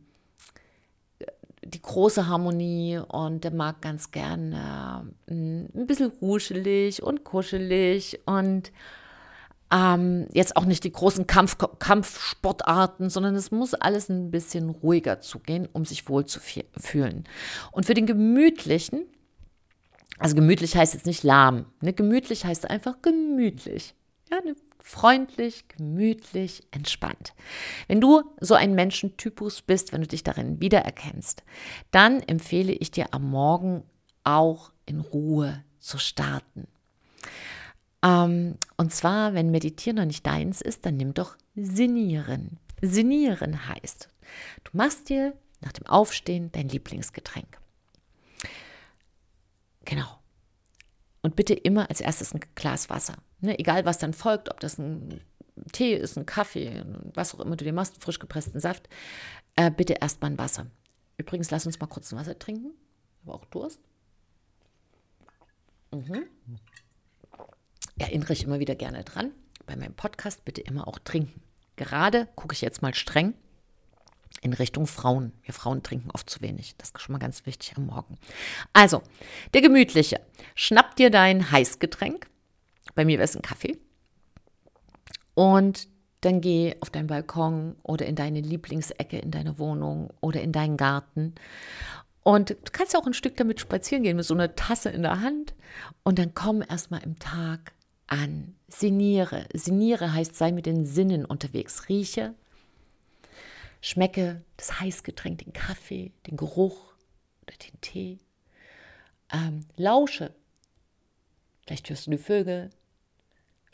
die 1.66 1.82
große 1.82 2.28
Harmonie 2.28 3.00
und 3.08 3.44
der 3.44 3.52
mag 3.52 3.82
ganz 3.82 4.12
gerne 4.12 5.14
ähm, 5.28 5.70
ein 5.76 5.88
bisschen 5.88 6.12
ruschelig 6.22 7.04
und 7.04 7.24
kuschelig 7.24 8.20
und 8.26 8.72
ähm, 9.74 10.28
jetzt 10.34 10.56
auch 10.56 10.66
nicht 10.66 10.84
die 10.84 10.92
großen 10.92 11.26
Kampf, 11.26 11.58
Kampfsportarten, 11.80 13.10
sondern 13.10 13.36
es 13.36 13.52
muss 13.52 13.74
alles 13.74 14.10
ein 14.10 14.30
bisschen 14.30 14.70
ruhiger 14.70 15.20
zugehen, 15.20 15.68
um 15.74 15.86
sich 15.86 16.08
wohl 16.08 16.26
zu 16.26 16.40
fühlen. 16.40 17.24
Und 17.72 17.86
für 17.86 17.96
den 17.96 18.06
gemütlichen, 18.06 19.06
also 20.20 20.36
gemütlich 20.36 20.76
heißt 20.78 20.94
jetzt 20.94 21.08
nicht 21.08 21.24
lahm, 21.24 21.66
ne? 21.82 21.94
gemütlich 21.94 22.46
heißt 22.46 22.70
einfach 22.70 23.02
gemütlich. 23.02 23.96
Ja, 24.30 24.38
eine 24.40 24.56
freundlich, 24.84 25.68
gemütlich, 25.70 26.68
entspannt. 26.72 27.34
Wenn 27.88 28.02
du 28.02 28.24
so 28.40 28.54
ein 28.54 28.76
Menschentypus 28.76 29.62
bist, 29.62 29.94
wenn 29.94 30.02
du 30.02 30.08
dich 30.08 30.24
darin 30.24 30.60
wiedererkennst, 30.60 31.44
dann 31.90 32.20
empfehle 32.20 32.74
ich 32.74 32.92
dir 32.92 33.14
am 33.14 33.32
Morgen 33.32 33.84
auch 34.26 34.72
in 34.86 35.00
Ruhe 35.00 35.64
zu 35.80 35.98
starten. 35.98 36.68
Ähm, 38.04 38.58
und 38.76 38.94
zwar, 38.94 39.34
wenn 39.34 39.52
Meditieren 39.52 39.98
noch 39.98 40.06
nicht 40.06 40.28
deins 40.28 40.62
ist, 40.62 40.86
dann 40.86 40.98
nimm 40.98 41.14
doch 41.14 41.38
Sinieren. 41.56 42.60
Sinieren 42.82 43.68
heißt, 43.70 44.10
du 44.66 44.72
machst 44.74 45.08
dir 45.08 45.34
nach 45.62 45.72
dem 45.72 45.86
Aufstehen 45.86 46.52
dein 46.52 46.68
Lieblingsgetränk. 46.68 47.58
Genau. 49.86 50.20
Und 51.22 51.38
bitte 51.38 51.54
immer 51.54 51.90
als 51.90 52.02
erstes 52.02 52.34
ein 52.34 52.42
Glas 52.56 52.90
Wasser. 52.90 53.16
Ne, 53.44 53.60
egal, 53.60 53.84
was 53.84 53.98
dann 53.98 54.14
folgt, 54.14 54.50
ob 54.50 54.62
das 54.62 54.78
ein 54.78 55.20
Tee 55.74 55.96
ist, 55.96 56.18
ein 56.18 56.26
Kaffee, 56.26 56.86
was 57.14 57.36
auch 57.36 57.42
immer 57.42 57.58
du 57.58 57.66
dir 57.66 57.74
machst, 57.74 58.02
frisch 58.02 58.18
gepressten 58.18 58.62
Saft, 58.62 58.88
äh, 59.58 59.70
bitte 59.70 59.96
erstmal 60.00 60.32
ein 60.32 60.38
Wasser. 60.38 60.68
Übrigens, 61.18 61.52
lass 61.52 61.66
uns 61.66 61.78
mal 61.78 61.88
kurz 61.88 62.10
ein 62.12 62.18
Wasser 62.18 62.40
trinken. 62.40 62.72
Ich 63.20 63.28
habe 63.28 63.38
auch 63.38 63.44
Durst. 63.46 63.82
Mhm. 65.92 66.24
Erinnere 67.98 68.32
ich 68.32 68.46
immer 68.46 68.60
wieder 68.60 68.76
gerne 68.76 69.04
dran. 69.04 69.34
Bei 69.66 69.76
meinem 69.76 69.94
Podcast 69.94 70.46
bitte 70.46 70.62
immer 70.62 70.88
auch 70.88 70.98
trinken. 71.00 71.42
Gerade 71.76 72.30
gucke 72.36 72.54
ich 72.54 72.62
jetzt 72.62 72.82
mal 72.82 72.94
streng 72.94 73.34
in 74.42 74.54
Richtung 74.54 74.88
Frauen. 74.88 75.34
Wir 75.44 75.54
Frauen 75.54 75.84
trinken 75.84 76.12
oft 76.12 76.30
zu 76.30 76.40
wenig. 76.40 76.76
Das 76.78 76.92
ist 76.92 77.02
schon 77.02 77.12
mal 77.12 77.20
ganz 77.20 77.46
wichtig 77.46 77.74
am 77.76 77.88
Morgen. 77.88 78.18
Also, 78.72 79.04
der 79.54 79.62
gemütliche. 79.62 80.22
Schnapp 80.56 80.96
dir 80.96 81.10
dein 81.10 81.52
Heißgetränk. 81.52 82.28
Bei 82.96 83.06
mir 83.06 83.18
wäre 83.18 83.26
es 83.26 83.36
ein 83.36 83.42
Kaffee. 83.42 83.78
Und 85.36 85.88
dann 86.22 86.42
geh 86.42 86.76
auf 86.80 86.90
deinen 86.90 87.08
Balkon 87.08 87.76
oder 87.84 88.06
in 88.06 88.16
deine 88.16 88.40
Lieblingsecke 88.40 89.18
in 89.18 89.32
deine 89.32 89.60
Wohnung 89.60 90.12
oder 90.22 90.42
in 90.42 90.52
deinen 90.52 90.78
Garten. 90.78 91.36
Und 92.24 92.52
du 92.52 92.72
kannst 92.72 92.94
ja 92.94 93.00
auch 93.00 93.06
ein 93.06 93.14
Stück 93.14 93.36
damit 93.36 93.60
spazieren 93.60 94.04
gehen 94.04 94.16
mit 94.16 94.26
so 94.26 94.34
einer 94.34 94.56
Tasse 94.56 94.90
in 94.90 95.02
der 95.02 95.20
Hand. 95.20 95.54
Und 96.04 96.20
dann 96.20 96.34
komm 96.34 96.62
erstmal 96.62 97.04
im 97.04 97.20
Tag 97.20 97.74
an. 98.08 98.56
Siniere. 98.70 99.48
Siniere 99.54 100.14
heißt, 100.14 100.36
sei 100.36 100.52
mit 100.52 100.66
den 100.66 100.86
Sinnen 100.86 101.26
unterwegs. 101.26 101.90
Rieche, 101.90 102.34
schmecke 103.82 104.44
das 104.56 104.80
Heißgetränk, 104.80 105.40
den 105.40 105.52
Kaffee, 105.52 106.14
den 106.28 106.38
Geruch 106.38 106.94
oder 107.44 107.58
den 107.58 107.82
Tee. 107.82 108.20
Ähm, 109.32 109.66
lausche. 109.76 110.34
Vielleicht 111.66 111.90
hörst 111.90 112.08
du 112.08 112.12
die 112.12 112.18
Vögel. 112.18 112.70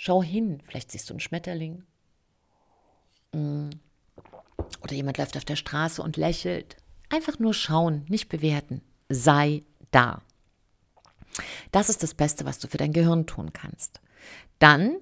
Schau 0.02 0.24
hin. 0.24 0.64
Vielleicht 0.66 0.92
siehst 0.92 1.10
du 1.10 1.14
einen 1.14 1.20
Schmetterling. 1.20 1.84
Mm. 3.34 3.70
Oder 4.82 4.94
jemand 4.94 5.18
läuft 5.18 5.36
auf 5.36 5.44
der 5.44 5.58
Straße 5.58 6.02
und 6.02 6.16
lächelt. 6.16 6.78
Einfach 7.10 7.38
nur 7.38 7.54
schauen, 7.54 8.06
nicht 8.08 8.30
bewerten. 8.30 8.82
Sei 9.10 9.64
da. 9.92 10.22
Das 11.74 11.90
ist 11.90 12.02
das 12.02 12.14
Beste, 12.14 12.46
was 12.46 12.60
du 12.60 12.70
für 12.70 12.78
dein 12.78 12.94
Gehirn 12.94 13.28
tun 13.28 13.52
kannst. 13.52 14.00
Dann, 14.58 14.96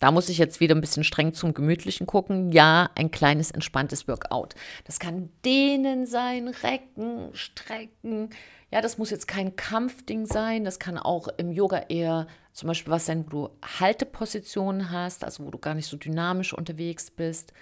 da 0.00 0.10
muss 0.10 0.28
ich 0.28 0.38
jetzt 0.38 0.60
wieder 0.60 0.74
ein 0.74 0.80
bisschen 0.80 1.04
streng 1.04 1.34
zum 1.34 1.54
Gemütlichen 1.54 2.06
gucken, 2.06 2.52
ja, 2.52 2.90
ein 2.94 3.10
kleines 3.10 3.50
entspanntes 3.50 4.08
Workout. 4.08 4.54
Das 4.84 4.98
kann 4.98 5.30
Dehnen 5.44 6.06
sein, 6.06 6.48
Recken, 6.48 7.30
Strecken. 7.32 8.30
Ja, 8.70 8.80
das 8.80 8.98
muss 8.98 9.10
jetzt 9.10 9.28
kein 9.28 9.54
Kampfding 9.56 10.26
sein. 10.26 10.64
Das 10.64 10.78
kann 10.78 10.98
auch 10.98 11.28
im 11.36 11.52
Yoga 11.52 11.84
eher 11.88 12.26
zum 12.52 12.68
Beispiel 12.68 12.92
was 12.92 13.06
sein, 13.06 13.24
wo 13.26 13.30
du 13.30 13.50
Haltepositionen 13.80 14.90
hast, 14.90 15.24
also 15.24 15.46
wo 15.46 15.50
du 15.50 15.58
gar 15.58 15.74
nicht 15.74 15.86
so 15.86 15.96
dynamisch 15.96 16.52
unterwegs 16.52 17.10
bist. 17.10 17.52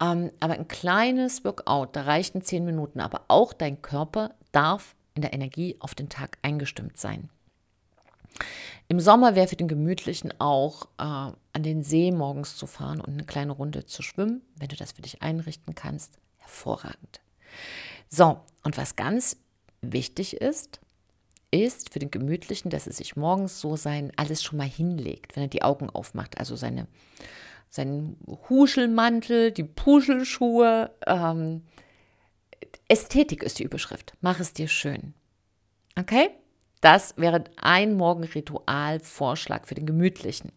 Ähm, 0.00 0.30
aber 0.40 0.54
ein 0.54 0.68
kleines 0.68 1.44
Workout, 1.44 1.96
da 1.96 2.02
reichen 2.02 2.42
zehn 2.42 2.64
Minuten. 2.64 3.00
Aber 3.00 3.24
auch 3.28 3.52
dein 3.52 3.82
Körper 3.82 4.34
darf 4.52 4.94
in 5.14 5.22
der 5.22 5.32
Energie 5.32 5.76
auf 5.80 5.94
den 5.94 6.08
Tag 6.08 6.38
eingestimmt 6.42 6.96
sein. 6.96 7.28
Im 8.90 9.00
Sommer 9.00 9.34
wäre 9.34 9.48
für 9.48 9.56
den 9.56 9.68
Gemütlichen 9.68 10.32
auch 10.40 10.86
äh, 10.98 11.02
an 11.02 11.62
den 11.62 11.82
See 11.82 12.10
morgens 12.10 12.56
zu 12.56 12.66
fahren 12.66 13.00
und 13.00 13.12
eine 13.12 13.24
kleine 13.24 13.52
Runde 13.52 13.84
zu 13.84 14.02
schwimmen, 14.02 14.40
wenn 14.56 14.68
du 14.68 14.76
das 14.76 14.92
für 14.92 15.02
dich 15.02 15.22
einrichten 15.22 15.74
kannst. 15.74 16.18
Hervorragend. 16.38 17.20
So, 18.08 18.40
und 18.64 18.78
was 18.78 18.96
ganz 18.96 19.36
wichtig 19.82 20.36
ist, 20.36 20.80
ist 21.50 21.92
für 21.92 21.98
den 21.98 22.10
Gemütlichen, 22.10 22.70
dass 22.70 22.86
er 22.86 22.94
sich 22.94 23.14
morgens 23.14 23.60
so 23.60 23.76
sein 23.76 24.10
alles 24.16 24.42
schon 24.42 24.56
mal 24.56 24.68
hinlegt, 24.68 25.36
wenn 25.36 25.44
er 25.44 25.48
die 25.48 25.62
Augen 25.62 25.90
aufmacht. 25.90 26.38
Also 26.38 26.56
seine, 26.56 26.86
seinen 27.68 28.16
Huschelmantel, 28.48 29.52
die 29.52 29.64
Puschelschuhe. 29.64 30.90
Ähm, 31.06 31.62
Ästhetik 32.88 33.42
ist 33.42 33.58
die 33.58 33.64
Überschrift. 33.64 34.14
Mach 34.22 34.40
es 34.40 34.54
dir 34.54 34.68
schön. 34.68 35.12
Okay? 35.98 36.30
Das 36.80 37.14
wäre 37.16 37.44
ein 37.56 37.94
Morgenritual-Vorschlag 37.94 39.66
für 39.66 39.74
den 39.74 39.86
Gemütlichen. 39.86 40.52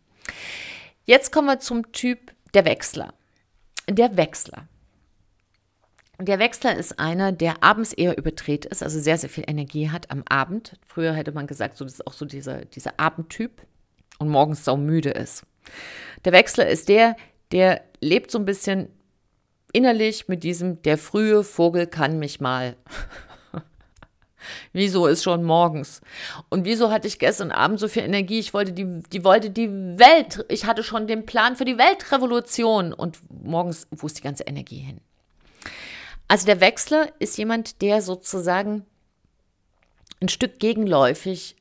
Jetzt 1.06 1.32
kommen 1.32 1.48
wir 1.48 1.60
zum 1.60 1.92
Typ 1.92 2.34
der 2.54 2.66
Wechsler. 2.66 3.14
Der 3.90 4.18
Wechsler. 4.18 4.68
Der 6.20 6.38
Wechsler 6.38 6.76
ist 6.76 7.00
einer, 7.00 7.32
der 7.32 7.64
abends 7.64 7.94
eher 7.94 8.16
überdreht 8.16 8.66
ist, 8.66 8.84
also 8.84 9.00
sehr, 9.00 9.18
sehr 9.18 9.30
viel 9.30 9.46
Energie 9.48 9.90
hat 9.90 10.12
am 10.12 10.24
Abend. 10.30 10.78
Früher 10.86 11.14
hätte 11.14 11.32
man 11.32 11.48
gesagt, 11.48 11.78
so, 11.78 11.84
das 11.84 11.96
ist 11.96 12.06
auch 12.06 12.14
so 12.14 12.26
dieser, 12.26 12.66
dieser 12.66 13.00
Abendtyp 13.00 13.64
und 14.20 14.30
morgens 14.30 14.64
saumüde 14.64 15.10
ist. 15.10 15.48
Der 16.24 16.32
Wechsler 16.32 16.68
ist 16.68 16.90
der, 16.90 17.16
der 17.52 17.82
lebt 18.02 18.30
so 18.30 18.38
ein 18.38 18.46
bisschen 18.46 18.90
innerlich 19.74 20.28
mit 20.28 20.44
diesem, 20.44 20.84
der 20.84 21.00
frühe 21.00 21.44
Vogel 21.44 21.88
kann 21.88 22.20
mich 22.20 22.40
mal. 22.40 22.76
Wieso 24.74 25.08
ist 25.08 25.24
schon 25.24 25.44
morgens? 25.44 26.02
Und 26.50 26.66
wieso 26.66 26.92
hatte 26.92 27.08
ich 27.08 27.20
gestern 27.20 27.52
Abend 27.52 27.80
so 27.80 27.88
viel 27.88 28.04
Energie? 28.04 28.40
Ich 28.40 28.54
wollte 28.54 28.74
die, 28.74 29.02
die 29.12 29.24
wollte 29.24 29.50
die 29.50 29.70
Welt, 29.70 30.46
ich 30.50 30.66
hatte 30.66 30.84
schon 30.84 31.08
den 31.08 31.26
Plan 31.26 31.56
für 31.56 31.66
die 31.66 31.78
Weltrevolution 31.78 32.94
und 32.94 33.20
morgens, 33.30 33.88
wo 33.92 34.08
ist 34.08 34.18
die 34.18 34.24
ganze 34.24 34.44
Energie 34.44 34.80
hin? 34.80 35.02
Also 36.28 36.46
der 36.46 36.62
Wechsler 36.62 37.10
ist 37.20 37.38
jemand, 37.38 37.82
der 37.82 38.02
sozusagen 38.02 38.86
ein 40.22 40.30
Stück 40.30 40.60
gegenläufig 40.60 41.56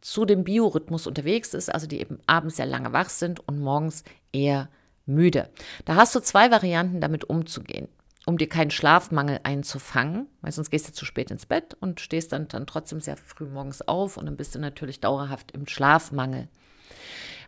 zu 0.00 0.24
dem 0.24 0.44
Biorhythmus 0.44 1.06
unterwegs 1.06 1.54
ist, 1.54 1.72
also 1.72 1.86
die 1.86 2.00
eben 2.00 2.18
abends 2.26 2.56
sehr 2.56 2.66
lange 2.66 2.92
wach 2.92 3.10
sind 3.10 3.46
und 3.46 3.60
morgens 3.60 4.04
eher 4.32 4.68
müde. 5.06 5.48
Da 5.84 5.96
hast 5.96 6.14
du 6.14 6.20
zwei 6.20 6.50
Varianten, 6.50 7.00
damit 7.00 7.24
umzugehen 7.24 7.88
um 8.26 8.36
dir 8.36 8.48
keinen 8.48 8.70
Schlafmangel 8.70 9.40
einzufangen, 9.42 10.28
weil 10.42 10.52
sonst 10.52 10.70
gehst 10.70 10.88
du 10.88 10.92
zu 10.92 11.04
spät 11.04 11.30
ins 11.30 11.46
Bett 11.46 11.76
und 11.80 12.00
stehst 12.00 12.32
dann, 12.32 12.48
dann 12.48 12.66
trotzdem 12.66 13.00
sehr 13.00 13.16
früh 13.16 13.46
morgens 13.46 13.82
auf 13.82 14.16
und 14.16 14.26
dann 14.26 14.36
bist 14.36 14.54
du 14.54 14.58
natürlich 14.58 15.00
dauerhaft 15.00 15.52
im 15.52 15.66
Schlafmangel. 15.66 16.48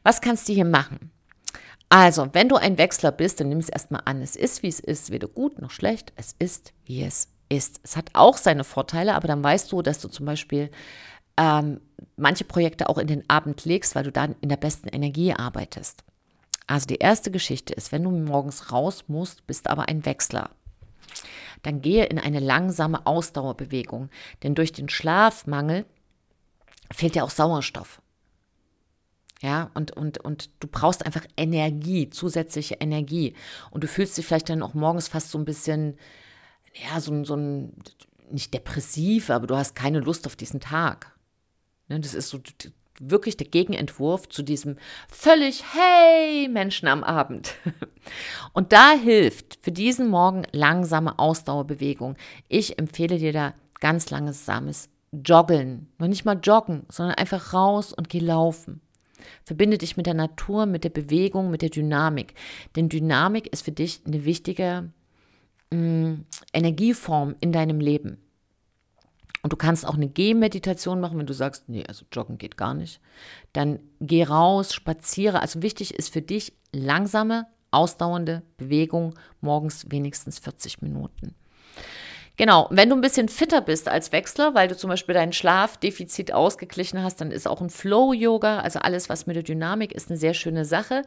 Was 0.03 0.21
kannst 0.21 0.49
du 0.49 0.53
hier 0.53 0.65
machen? 0.65 1.11
Also, 1.89 2.29
wenn 2.33 2.49
du 2.49 2.57
ein 2.57 2.79
Wechsler 2.79 3.13
bist, 3.13 3.39
dann 3.39 3.51
nimm 3.51 3.59
es 3.59 3.69
erstmal 3.69 4.01
an. 4.07 4.23
Es 4.23 4.35
ist, 4.35 4.63
wie 4.63 4.69
es 4.69 4.81
ist, 4.81 5.11
weder 5.11 5.29
gut 5.29 5.61
noch 5.61 5.71
schlecht. 5.71 6.15
Es 6.17 6.35
ist, 6.39 6.73
wie 6.87 7.03
es 7.03 7.29
ist. 7.51 7.81
Es 7.83 7.99
hat 7.99 8.11
auch 8.15 8.39
seine 8.39 8.65
Vorteile, 8.65 9.15
aber 9.15 9.29
dann 9.29 9.45
weißt 9.45 9.71
du, 9.71 9.83
dass 9.83 9.99
du 9.99 10.09
zum 10.09 10.25
Beispiel 10.25 10.71
ähm, 11.37 11.83
manche 12.17 12.45
Projekte 12.45 12.89
auch 12.89 12.97
in 12.97 13.09
den 13.09 13.29
Abend 13.29 13.67
legst, 13.67 13.95
weil 13.95 14.05
du 14.05 14.13
dann 14.13 14.37
in 14.41 14.49
der 14.49 14.57
besten 14.57 14.89
Energie 14.89 15.35
arbeitest. 15.35 16.03
Also 16.67 16.87
die 16.87 16.97
erste 16.97 17.31
Geschichte 17.31 17.75
ist, 17.75 17.93
wenn 17.93 18.05
du 18.05 18.11
morgens 18.11 18.73
raus 18.73 19.05
musst, 19.09 19.47
bist 19.47 19.69
aber 19.69 19.89
ein 19.89 20.07
Wechsler 20.07 20.51
dann 21.63 21.81
gehe 21.81 22.07
in 22.07 22.19
eine 22.19 22.41
langsame 22.41 23.07
Ausdauerbewegung. 23.07 24.11
Denn 24.43 24.55
durch 24.55 24.73
den 24.73 24.89
Schlafmangel 24.89 25.87
fehlt 26.91 27.17
ja 27.17 27.25
auch 27.25 27.31
Sauerstoff. 27.31 28.03
Ja, 29.41 29.71
und, 29.75 29.91
und, 29.91 30.19
und 30.19 30.51
du 30.61 30.69
brauchst 30.69 31.05
einfach 31.05 31.27
Energie, 31.37 32.09
zusätzliche 32.11 32.77
Energie. 32.77 33.35
Und 33.71 33.83
du 33.83 33.89
fühlst 33.89 34.17
dich 34.17 34.25
vielleicht 34.25 34.49
dann 34.49 34.63
auch 34.63 34.75
morgens 34.75 35.09
fast 35.09 35.31
so 35.31 35.39
ein 35.39 35.45
bisschen, 35.45 35.99
ja, 36.75 37.01
so, 37.01 37.25
so 37.25 37.35
ein, 37.35 37.75
nicht 38.31 38.55
depressiv, 38.55 39.31
aber 39.31 39.49
du 39.49 39.57
hast 39.57 39.75
keine 39.75 39.99
Lust 39.99 40.27
auf 40.27 40.37
diesen 40.37 40.61
Tag. 40.61 41.13
Ne, 41.89 41.99
das 41.99 42.15
ist 42.15 42.29
so, 42.29 42.39
wirklich 43.11 43.37
der 43.37 43.49
Gegenentwurf 43.49 44.29
zu 44.29 44.43
diesem 44.43 44.77
völlig 45.09 45.65
Hey 45.75 46.49
Menschen 46.49 46.89
am 46.89 47.05
Abend. 47.05 47.55
Und 48.53 48.73
da 48.73 48.93
hilft 48.93 49.59
für 49.63 49.73
diesen 49.73 50.09
Morgen 50.09 50.43
langsame 50.53 51.19
Ausdauerbewegung. 51.19 52.17
Ich 52.49 52.79
empfehle 52.79 53.19
dir 53.19 53.33
da 53.33 53.55
ganz 53.81 54.11
langsames 54.11 54.89
Joggeln. 55.13 55.89
Noch 55.99 56.09
nicht 56.09 56.25
mal 56.25 56.39
joggen, 56.43 56.85
sondern 56.89 57.17
einfach 57.17 57.53
raus 57.53 57.93
und 57.93 58.09
geh 58.09 58.19
laufen. 58.19 58.81
Verbinde 59.45 59.79
dich 59.79 59.97
mit 59.97 60.07
der 60.07 60.15
Natur, 60.15 60.67
mit 60.67 60.85
der 60.85 60.91
Bewegung, 60.91 61.51
mit 61.51 61.63
der 61.63 61.69
Dynamik. 61.69 62.35
Denn 62.77 62.89
Dynamik 62.89 63.47
ist 63.49 63.63
für 63.63 63.73
dich 63.73 64.01
eine 64.07 64.25
wichtige 64.25 64.91
mh, 65.71 65.77
mm, 65.77 66.27
Energieform 66.53 67.37
in 67.41 67.53
deinem 67.53 67.81
Leben. 67.81 68.19
Und 69.43 69.53
du 69.53 69.57
kannst 69.57 69.85
auch 69.87 69.95
eine 69.95 70.09
Gehmeditation 70.09 71.01
machen, 71.01 71.19
wenn 71.19 71.27
du 71.27 71.35
sagst, 71.35 71.69
nee, 71.69 71.85
also 71.87 72.05
joggen 72.13 72.39
geht 72.39 72.57
gar 72.57 72.75
nicht. 72.75 73.01
Dann 73.53 73.81
geh 74.01 74.23
raus, 74.23 74.73
spaziere. 74.73 75.41
Also 75.41 75.63
wichtig 75.63 75.95
ist 75.95 76.13
für 76.13 76.23
dich 76.23 76.53
langsame, 76.73 77.47
ausdauernde 77.73 78.43
Bewegung, 78.57 79.15
morgens 79.41 79.91
wenigstens 79.91 80.39
40 80.39 80.81
Minuten. 80.83 81.35
Genau, 82.37 82.69
wenn 82.71 82.89
du 82.89 82.95
ein 82.95 83.03
bisschen 83.03 83.29
fitter 83.29 83.61
bist 83.61 83.89
als 83.89 84.13
Wechsler, 84.13 84.55
weil 84.55 84.69
du 84.69 84.77
zum 84.77 84.89
Beispiel 84.89 85.15
dein 85.15 85.33
Schlafdefizit 85.33 86.33
ausgeglichen 86.33 87.03
hast, 87.03 87.21
dann 87.21 87.31
ist 87.31 87.47
auch 87.47 87.61
ein 87.61 87.69
Flow-Yoga, 87.69 88.61
also 88.61 88.79
alles, 88.79 89.09
was 89.09 89.27
mit 89.27 89.37
der 89.37 89.43
Dynamik 89.43 89.93
ist, 89.93 90.09
eine 90.09 90.19
sehr 90.19 90.35
schöne 90.35 90.65
Sache. 90.65 91.03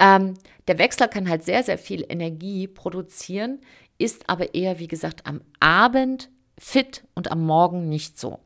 Ähm, 0.00 0.34
der 0.66 0.78
Wechsler 0.78 1.08
kann 1.08 1.28
halt 1.28 1.42
sehr, 1.42 1.62
sehr 1.64 1.76
viel 1.76 2.04
Energie 2.08 2.66
produzieren, 2.66 3.60
ist 3.98 4.30
aber 4.30 4.54
eher, 4.54 4.78
wie 4.78 4.88
gesagt, 4.88 5.26
am 5.26 5.42
Abend 5.60 6.30
fit 6.58 7.04
und 7.14 7.30
am 7.30 7.46
Morgen 7.46 7.88
nicht 7.88 8.18
so. 8.18 8.40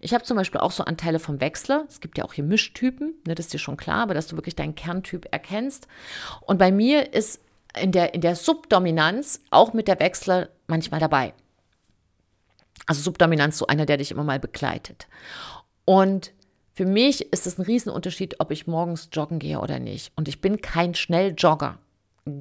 Ich 0.00 0.14
habe 0.14 0.24
zum 0.24 0.36
Beispiel 0.36 0.60
auch 0.60 0.72
so 0.72 0.84
Anteile 0.84 1.18
vom 1.18 1.40
Wechsler. 1.40 1.84
Es 1.88 2.00
gibt 2.00 2.16
ja 2.16 2.24
auch 2.24 2.32
hier 2.32 2.44
Mischtypen, 2.44 3.14
ne, 3.26 3.34
das 3.34 3.46
ist 3.46 3.52
dir 3.52 3.58
schon 3.58 3.76
klar, 3.76 4.02
aber 4.02 4.14
dass 4.14 4.26
du 4.26 4.36
wirklich 4.36 4.56
deinen 4.56 4.74
Kerntyp 4.74 5.26
erkennst. 5.30 5.88
Und 6.40 6.58
bei 6.58 6.72
mir 6.72 7.12
ist 7.12 7.42
in 7.78 7.92
der, 7.92 8.14
in 8.14 8.22
der 8.22 8.34
Subdominanz 8.34 9.42
auch 9.50 9.74
mit 9.74 9.86
der 9.86 10.00
Wechsler 10.00 10.48
manchmal 10.66 11.00
dabei. 11.00 11.34
Also 12.86 13.02
Subdominanz, 13.02 13.58
so 13.58 13.66
einer, 13.66 13.84
der 13.84 13.98
dich 13.98 14.10
immer 14.10 14.24
mal 14.24 14.40
begleitet. 14.40 15.06
Und 15.84 16.32
Für 16.78 16.86
mich 16.86 17.32
ist 17.32 17.48
es 17.48 17.58
ein 17.58 17.62
Riesenunterschied, 17.62 18.38
ob 18.38 18.52
ich 18.52 18.68
morgens 18.68 19.08
joggen 19.12 19.40
gehe 19.40 19.58
oder 19.58 19.80
nicht. 19.80 20.12
Und 20.14 20.28
ich 20.28 20.40
bin 20.40 20.60
kein 20.60 20.94
Schnelljogger. 20.94 21.76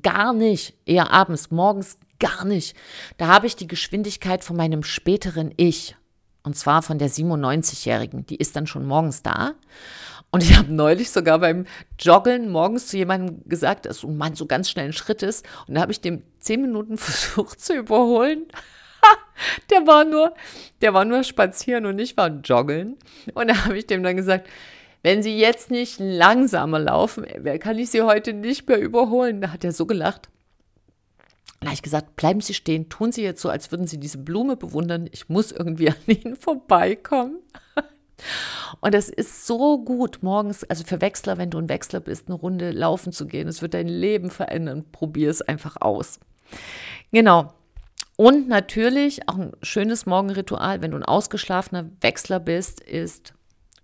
Gar 0.02 0.34
nicht. 0.34 0.76
Eher 0.86 1.12
abends, 1.12 1.52
morgens 1.52 1.98
gar 2.20 2.46
nicht. 2.46 2.76
Da 3.18 3.28
habe 3.28 3.48
ich 3.48 3.56
die 3.56 3.68
Geschwindigkeit 3.68 4.44
von 4.44 4.56
meinem 4.56 4.84
späteren 4.84 5.54
Ich. 5.58 5.96
Und 6.44 6.56
zwar 6.56 6.82
von 6.82 6.98
der 6.98 7.10
97-Jährigen. 7.10 8.26
Die 8.26 8.38
ist 8.38 8.56
dann 8.56 8.68
schon 8.68 8.86
morgens 8.86 9.22
da. 9.22 9.54
Und 10.32 10.44
ich 10.44 10.58
habe 10.58 10.74
neulich 10.74 11.10
sogar 11.10 11.40
beim 11.40 11.66
Joggeln 12.00 12.50
morgens 12.50 12.88
zu 12.88 12.98
jemandem 12.98 13.42
gesagt, 13.46 13.86
dass 13.86 14.04
ein 14.04 14.18
Mann 14.18 14.36
so 14.36 14.46
ganz 14.46 14.70
schnell 14.70 14.86
ein 14.86 14.94
Schritt 14.94 15.24
ist. 15.24 15.46
Und 15.68 15.76
da 15.76 15.82
habe 15.82 15.92
ich 15.92 16.02
dem 16.02 16.24
zehn 16.40 16.62
Minuten 16.62 16.98
versucht 16.98 17.62
zu 17.62 17.74
überholen. 17.74 18.46
der 19.70 19.88
war 19.88 20.04
nur, 20.04 20.34
der 20.82 20.94
war 20.94 21.06
nur 21.06 21.24
spazieren 21.24 21.86
und 21.86 22.00
ich 22.00 22.18
war 22.18 22.30
joggeln. 22.30 22.98
Und 23.34 23.48
da 23.48 23.66
habe 23.66 23.78
ich 23.78 23.88
dem 23.88 24.04
dann 24.04 24.18
gesagt, 24.18 24.48
wenn 25.04 25.24
Sie 25.24 25.38
jetzt 25.38 25.72
nicht 25.72 26.00
langsamer 26.00 26.80
laufen, 26.80 27.26
kann 27.60 27.78
ich 27.78 27.90
Sie 27.90 28.02
heute 28.02 28.34
nicht 28.34 28.68
mehr 28.68 28.80
überholen. 28.80 29.42
Da 29.42 29.52
hat 29.52 29.64
er 29.64 29.72
so 29.72 29.86
gelacht. 29.86 30.30
Da 31.60 31.68
habe 31.68 31.74
ich 31.74 31.82
gesagt, 31.82 32.16
bleiben 32.16 32.42
Sie 32.42 32.54
stehen, 32.54 32.90
tun 32.90 33.12
Sie 33.12 33.24
jetzt 33.24 33.42
so, 33.42 33.50
als 33.50 33.72
würden 33.72 33.88
Sie 33.88 34.00
diese 34.00 34.20
Blume 34.20 34.56
bewundern. 34.58 35.10
Ich 35.12 35.30
muss 35.30 35.52
irgendwie 35.52 35.90
an 35.90 35.96
Ihnen 36.08 36.36
vorbeikommen. 36.36 37.40
Und 38.82 38.94
das 38.94 39.10
ist 39.10 39.46
so 39.46 39.84
gut, 39.84 40.20
morgens, 40.22 40.64
also 40.64 40.84
für 40.84 41.02
Wechsler, 41.02 41.38
wenn 41.38 41.52
du 41.52 41.60
ein 41.60 41.70
Wechsler 41.70 42.00
bist, 42.00 42.28
eine 42.28 42.36
Runde 42.36 42.72
laufen 42.72 43.12
zu 43.12 43.28
gehen. 43.28 43.48
Es 43.48 43.62
wird 43.62 43.74
dein 43.74 43.88
Leben 43.88 44.32
verändern. 44.32 44.86
Probier 44.92 45.30
es 45.30 45.42
einfach 45.42 45.78
aus. 45.80 46.20
Genau. 47.12 47.54
Und 48.16 48.48
natürlich 48.48 49.30
auch 49.30 49.38
ein 49.38 49.52
schönes 49.62 50.08
Morgenritual, 50.08 50.82
wenn 50.82 50.92
du 50.92 50.98
ein 50.98 51.04
ausgeschlafener 51.04 51.90
Wechsler 52.02 52.40
bist, 52.40 52.82
ist 52.82 53.34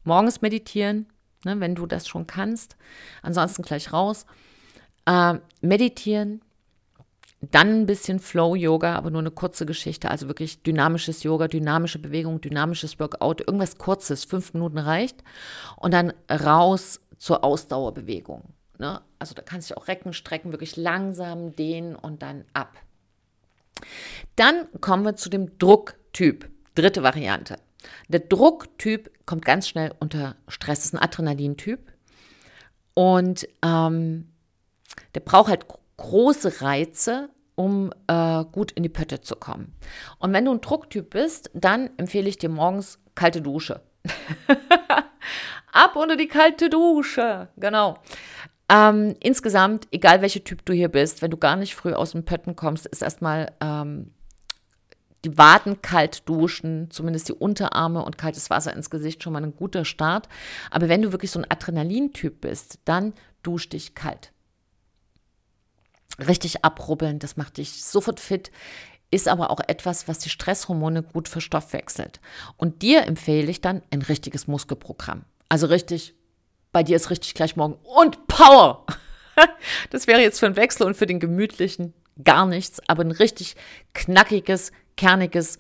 morgens 0.04 0.42
meditieren, 0.42 1.08
ne, 1.44 1.60
wenn 1.60 1.76
du 1.76 1.86
das 1.86 2.08
schon 2.08 2.28
kannst. 2.28 2.76
Ansonsten 3.22 3.64
gleich 3.64 3.94
raus. 3.94 4.26
Äh, 5.06 5.36
meditieren, 5.62 6.42
dann 7.52 7.82
ein 7.82 7.86
bisschen 7.86 8.20
Flow-Yoga, 8.20 8.96
aber 8.96 9.12
nur 9.12 9.20
eine 9.20 9.32
kurze 9.32 9.66
Geschichte, 9.66 10.10
also 10.10 10.28
wirklich 10.28 10.64
dynamisches 10.64 11.24
Yoga, 11.24 11.48
dynamische 11.48 12.00
Bewegung, 12.00 12.40
dynamisches 12.40 13.00
Workout, 13.00 13.42
irgendwas 13.42 13.78
Kurzes, 13.78 14.24
fünf 14.24 14.54
Minuten 14.54 14.78
reicht. 14.78 15.24
Und 15.76 15.94
dann 15.94 16.14
raus 16.30 17.02
zur 17.18 17.44
Ausdauerbewegung. 17.44 18.44
Ne? 18.78 19.02
Also 19.20 19.34
da 19.34 19.42
kannst 19.42 19.70
du 19.70 19.78
auch 19.78 19.88
recken, 19.88 20.14
strecken, 20.14 20.52
wirklich 20.52 20.78
langsam 20.78 21.56
dehnen 21.56 21.96
und 21.96 22.22
dann 22.22 22.46
ab. 22.54 22.78
Dann 24.36 24.68
kommen 24.80 25.04
wir 25.04 25.16
zu 25.16 25.30
dem 25.30 25.58
Drucktyp. 25.58 26.50
Dritte 26.76 27.04
Variante. 27.04 27.58
Der 28.08 28.20
Drucktyp 28.22 29.12
kommt 29.26 29.46
ganz 29.46 29.68
schnell 29.68 29.94
unter 30.00 30.36
Stress, 30.48 30.80
das 30.80 30.86
ist 30.86 30.94
ein 30.94 31.04
Adrenalintyp. 31.04 31.80
Und 32.94 33.48
ähm, 33.64 34.30
der 35.16 35.22
braucht 35.22 35.50
halt 35.50 35.66
große 35.98 36.62
Reize, 36.62 37.30
um 37.56 37.92
äh, 38.08 38.44
gut 38.46 38.72
in 38.72 38.84
die 38.84 38.90
Pötte 38.90 39.22
zu 39.22 39.36
kommen. 39.36 39.76
Und 40.20 40.34
wenn 40.34 40.46
du 40.46 40.52
ein 40.52 40.62
Drucktyp 40.62 41.10
bist, 41.10 41.50
dann 41.54 41.90
empfehle 41.98 42.30
ich 42.30 42.38
dir 42.38 42.50
morgens 42.50 43.00
kalte 43.16 43.42
Dusche. 43.42 43.82
Ab 45.72 45.96
unter 45.96 46.16
die 46.16 46.28
kalte 46.28 46.70
Dusche, 46.70 47.50
genau. 47.58 47.98
Ähm, 48.70 49.16
insgesamt, 49.20 49.88
egal 49.92 50.22
welcher 50.22 50.44
Typ 50.44 50.66
du 50.66 50.74
hier 50.74 50.90
bist, 50.90 51.22
wenn 51.22 51.32
du 51.32 51.38
gar 51.38 51.56
nicht 51.56 51.76
früh 51.76 51.94
aus 51.94 52.12
dem 52.12 52.26
Pötten 52.26 52.56
kommst, 52.56 52.86
ist 52.86 53.02
erstmal 53.02 53.52
ähm, 53.62 54.14
die 55.26 55.38
Waden 55.38 55.82
kalt 55.82 56.28
duschen, 56.28 56.92
zumindest 56.92 57.30
die 57.30 57.34
Unterarme 57.34 58.04
und 58.04 58.18
kaltes 58.18 58.50
Wasser 58.50 58.74
ins 58.74 58.90
Gesicht 58.90 59.24
schon 59.24 59.34
mal 59.34 59.44
ein 59.44 59.56
guter 59.56 59.86
Start. 59.86 60.28
Aber 60.70 60.90
wenn 60.90 61.02
du 61.02 61.12
wirklich 61.12 61.32
so 61.32 61.40
ein 61.40 61.50
Adrenalintyp 61.50 62.42
bist, 62.42 62.80
dann 62.86 63.14
dusch 63.42 63.70
dich 63.70 63.96
kalt. 63.96 64.32
Richtig 66.20 66.64
abrubbeln, 66.64 67.20
das 67.20 67.38
macht 67.38 67.58
dich 67.58 67.84
sofort 67.84 68.20
fit 68.20 68.52
ist 69.14 69.28
aber 69.28 69.52
auch 69.52 69.60
etwas, 69.68 70.08
was 70.08 70.18
die 70.18 70.30
Stresshormone 70.30 71.04
gut 71.04 71.28
verstoffwechselt. 71.28 72.20
Und 72.58 72.82
dir 72.82 73.04
empfehle 73.04 73.50
ich 73.50 73.62
dann 73.62 73.84
ein 73.92 74.02
richtiges 74.02 74.48
Muskelprogramm. 74.48 75.24
Also 75.50 75.68
richtig 75.68 76.16
bei 76.72 76.82
dir 76.82 76.96
ist 76.96 77.12
richtig 77.12 77.36
gleich 77.36 77.56
morgen 77.56 77.78
und 77.84 78.28
Power. 78.28 78.86
Das 79.90 80.06
wäre 80.06 80.22
jetzt 80.22 80.40
für 80.40 80.46
einen 80.46 80.56
Wechsel 80.56 80.86
und 80.86 80.96
für 80.96 81.08
den 81.08 81.20
gemütlichen 81.20 81.96
gar 82.24 82.46
nichts, 82.46 82.80
aber 82.88 83.04
ein 83.04 83.10
richtig 83.10 83.56
knackiges, 83.94 84.72
kerniges 84.96 85.58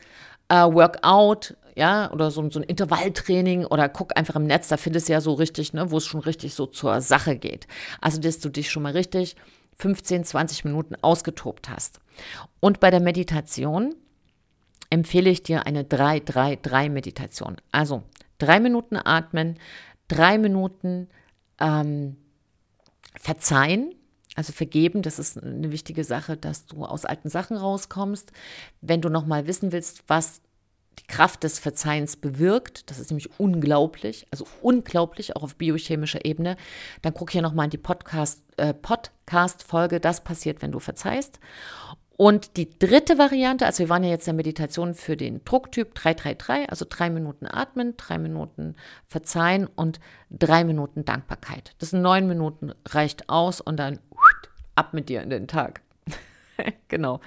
äh, 0.49 0.55
Workout, 0.55 1.55
ja, 1.75 2.11
oder 2.11 2.29
so, 2.29 2.47
so, 2.49 2.59
ein 2.59 2.63
Intervalltraining 2.63 3.65
oder 3.65 3.89
guck 3.89 4.15
einfach 4.15 4.35
im 4.35 4.43
Netz, 4.43 4.67
da 4.67 4.77
findest 4.77 5.09
du 5.09 5.13
ja 5.13 5.21
so 5.21 5.33
richtig, 5.33 5.73
ne, 5.73 5.89
wo 5.89 5.97
es 5.97 6.05
schon 6.05 6.21
richtig 6.21 6.53
so 6.53 6.67
zur 6.67 7.01
Sache 7.01 7.35
geht. 7.35 7.67
Also, 7.99 8.19
dass 8.21 8.39
du 8.39 8.49
dich 8.49 8.69
schon 8.69 8.83
mal 8.83 8.91
richtig 8.91 9.35
15, 9.77 10.23
20 10.23 10.65
Minuten 10.65 10.95
ausgetobt 11.01 11.69
hast. 11.69 11.99
Und 12.59 12.79
bei 12.79 12.91
der 12.91 12.99
Meditation 12.99 13.95
empfehle 14.89 15.29
ich 15.29 15.41
dir 15.41 15.65
eine 15.65 15.83
3-3-3-Meditation. 15.83 17.57
Also 17.71 18.03
drei 18.37 18.59
Minuten 18.59 18.95
atmen, 18.95 19.57
drei 20.07 20.37
Minuten 20.37 21.09
ähm, 21.59 22.17
verzeihen, 23.15 23.95
also 24.35 24.51
vergeben, 24.51 25.01
das 25.01 25.19
ist 25.19 25.41
eine 25.41 25.71
wichtige 25.71 26.03
Sache, 26.03 26.37
dass 26.37 26.65
du 26.65 26.85
aus 26.85 27.05
alten 27.05 27.29
Sachen 27.29 27.57
rauskommst. 27.57 28.31
Wenn 28.81 29.01
du 29.01 29.09
nochmal 29.09 29.47
wissen 29.47 29.71
willst, 29.71 30.03
was 30.07 30.41
die 30.99 31.07
Kraft 31.07 31.43
des 31.43 31.59
Verzeihens 31.59 32.15
bewirkt, 32.15 32.89
das 32.89 32.99
ist 32.99 33.09
nämlich 33.09 33.39
unglaublich, 33.39 34.27
also 34.31 34.45
unglaublich, 34.61 35.35
auch 35.35 35.43
auf 35.43 35.55
biochemischer 35.55 36.25
Ebene, 36.25 36.55
dann 37.01 37.13
guck 37.13 37.31
hier 37.31 37.41
nochmal 37.41 37.65
in 37.65 37.71
die 37.71 37.77
Podcast, 37.77 38.41
äh, 38.57 38.73
Podcast-Folge, 38.73 39.99
das 39.99 40.23
passiert, 40.23 40.61
wenn 40.61 40.71
du 40.71 40.79
verzeihst. 40.79 41.39
Und 42.15 42.57
die 42.57 42.69
dritte 42.77 43.17
Variante, 43.17 43.65
also 43.65 43.79
wir 43.79 43.89
waren 43.89 44.03
ja 44.03 44.11
jetzt 44.11 44.27
in 44.27 44.33
der 44.33 44.45
Meditation 44.45 44.93
für 44.93 45.17
den 45.17 45.43
Drucktyp 45.45 45.95
333, 45.95 46.69
also 46.69 46.85
drei 46.87 47.09
Minuten 47.09 47.47
atmen, 47.47 47.97
drei 47.97 48.19
Minuten 48.19 48.75
verzeihen 49.07 49.67
und 49.67 49.99
drei 50.29 50.63
Minuten 50.63 51.05
Dankbarkeit. 51.05 51.73
Das 51.79 51.89
sind 51.89 52.03
neun 52.03 52.27
Minuten, 52.27 52.71
reicht 52.87 53.29
aus 53.29 53.61
und 53.61 53.77
dann 53.77 53.99
ab 54.75 54.93
mit 54.93 55.09
dir 55.09 55.21
in 55.21 55.29
den 55.29 55.47
Tag. 55.47 55.81
genau. 56.87 57.19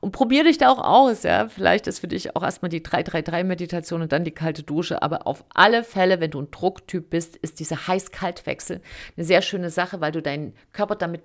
Und 0.00 0.12
probier 0.12 0.44
dich 0.44 0.58
da 0.58 0.70
auch 0.70 0.82
aus, 0.82 1.22
ja. 1.22 1.48
Vielleicht 1.48 1.86
ist 1.86 2.00
für 2.00 2.08
dich 2.08 2.36
auch 2.36 2.42
erstmal 2.42 2.68
die 2.68 2.80
333-Meditation 2.80 4.02
und 4.02 4.12
dann 4.12 4.24
die 4.24 4.32
kalte 4.32 4.62
Dusche. 4.62 5.02
Aber 5.02 5.26
auf 5.26 5.44
alle 5.54 5.84
Fälle, 5.84 6.20
wenn 6.20 6.30
du 6.30 6.40
ein 6.40 6.50
Drucktyp 6.50 7.10
bist, 7.10 7.36
ist 7.36 7.60
dieser 7.60 7.88
Heiß-Kalt-Wechsel 7.88 8.80
eine 9.16 9.24
sehr 9.24 9.42
schöne 9.42 9.70
Sache, 9.70 10.00
weil 10.00 10.12
du 10.12 10.22
deinen 10.22 10.54
Körper 10.72 10.96
damit 10.96 11.22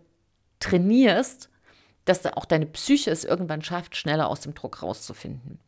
trainierst, 0.59 1.49
dass 2.05 2.25
auch 2.25 2.45
deine 2.45 2.65
Psyche 2.65 3.11
es 3.11 3.23
irgendwann 3.23 3.61
schafft, 3.61 3.95
schneller 3.95 4.27
aus 4.29 4.41
dem 4.41 4.53
Druck 4.53 4.81
rauszufinden. 4.81 5.59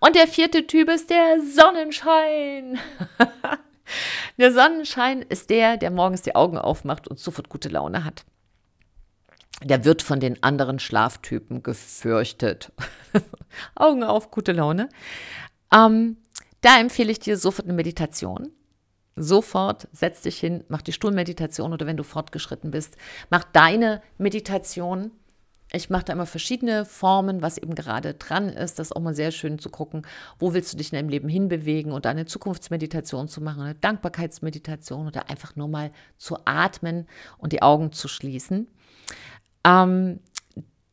Und 0.00 0.14
der 0.14 0.28
vierte 0.28 0.66
Typ 0.66 0.88
ist 0.88 1.10
der 1.10 1.40
Sonnenschein. 1.40 2.78
der 4.38 4.52
Sonnenschein 4.52 5.22
ist 5.22 5.50
der, 5.50 5.76
der 5.76 5.90
morgens 5.90 6.22
die 6.22 6.34
Augen 6.34 6.58
aufmacht 6.58 7.08
und 7.08 7.18
sofort 7.18 7.48
gute 7.48 7.68
Laune 7.68 8.04
hat. 8.04 8.24
Der 9.64 9.84
wird 9.84 10.02
von 10.02 10.20
den 10.20 10.42
anderen 10.42 10.78
Schlaftypen 10.78 11.62
gefürchtet. 11.62 12.72
Augen 13.74 14.04
auf, 14.04 14.30
gute 14.30 14.52
Laune. 14.52 14.88
Ähm, 15.74 16.16
da 16.60 16.78
empfehle 16.80 17.10
ich 17.10 17.18
dir 17.18 17.36
sofort 17.36 17.66
eine 17.66 17.74
Meditation. 17.74 18.50
Sofort 19.16 19.88
setz 19.92 20.22
dich 20.22 20.38
hin, 20.38 20.62
mach 20.68 20.82
die 20.82 20.92
Stuhlmeditation 20.92 21.72
oder 21.72 21.86
wenn 21.86 21.96
du 21.96 22.04
fortgeschritten 22.04 22.70
bist, 22.70 22.96
mach 23.30 23.42
deine 23.42 24.00
Meditation 24.16 25.10
ich 25.72 25.90
mache 25.90 26.04
da 26.04 26.14
immer 26.14 26.24
verschiedene 26.24 26.86
Formen, 26.86 27.42
was 27.42 27.58
eben 27.58 27.74
gerade 27.74 28.14
dran 28.14 28.48
ist. 28.48 28.78
Das 28.78 28.88
ist 28.88 28.96
auch 28.96 29.02
mal 29.02 29.14
sehr 29.14 29.32
schön 29.32 29.58
zu 29.58 29.68
gucken, 29.68 30.06
wo 30.38 30.54
willst 30.54 30.72
du 30.72 30.78
dich 30.78 30.92
in 30.92 30.96
deinem 30.96 31.10
Leben 31.10 31.28
hinbewegen 31.28 31.92
und 31.92 32.06
eine 32.06 32.24
Zukunftsmeditation 32.24 33.28
zu 33.28 33.42
machen, 33.42 33.62
eine 33.62 33.74
Dankbarkeitsmeditation 33.74 35.06
oder 35.06 35.28
einfach 35.28 35.56
nur 35.56 35.68
mal 35.68 35.90
zu 36.16 36.38
atmen 36.46 37.06
und 37.36 37.52
die 37.52 37.60
Augen 37.60 37.92
zu 37.92 38.08
schließen. 38.08 38.66
Ähm, 39.64 40.20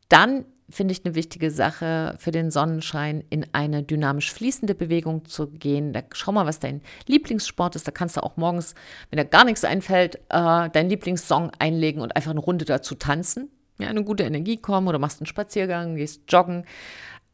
dann 0.10 0.45
finde 0.69 0.93
ich 0.93 1.06
eine 1.06 1.15
wichtige 1.15 1.51
Sache 1.51 2.15
für 2.17 2.32
den 2.32 2.51
Sonnenschein, 2.51 3.23
in 3.30 3.45
eine 3.54 3.84
dynamisch 3.84 4.34
fließende 4.34 4.75
Bewegung 4.75 5.25
zu 5.25 5.47
gehen. 5.47 5.93
Da 5.93 6.01
schau 6.12 6.32
mal, 6.32 6.45
was 6.45 6.60
dein 6.60 6.82
Lieblingssport 7.08 7.75
ist. 7.75 7.88
Da 7.88 7.91
kannst 7.91 8.17
du 8.17 8.23
auch 8.23 8.36
morgens, 8.36 8.73
wenn 9.10 9.17
dir 9.17 9.25
gar 9.25 9.45
nichts 9.45 9.63
einfällt, 9.63 10.15
äh, 10.30 10.69
deinen 10.69 10.89
Lieblingssong 10.89 11.51
einlegen 11.60 12.01
und 12.01 12.15
einfach 12.15 12.32
eine 12.32 12.39
Runde 12.39 12.65
dazu 12.65 12.95
tanzen 12.95 13.49
ja, 13.78 13.88
eine 13.88 14.04
gute 14.04 14.23
Energie 14.23 14.58
kommen 14.58 14.88
oder 14.88 14.99
machst 14.99 15.19
einen 15.19 15.28
Spaziergang, 15.28 15.95
gehst 15.95 16.21
joggen. 16.30 16.65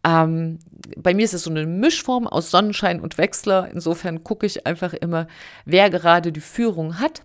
Ähm, 0.03 0.57
bei 0.97 1.13
mir 1.13 1.25
ist 1.25 1.33
es 1.33 1.43
so 1.43 1.51
eine 1.51 1.65
Mischform 1.65 2.27
aus 2.27 2.49
Sonnenschein 2.49 2.99
und 2.99 3.17
Wechsler. 3.17 3.69
Insofern 3.71 4.23
gucke 4.23 4.47
ich 4.47 4.65
einfach 4.65 4.93
immer, 4.93 5.27
wer 5.65 5.89
gerade 5.89 6.31
die 6.31 6.39
Führung 6.39 6.99
hat. 6.99 7.23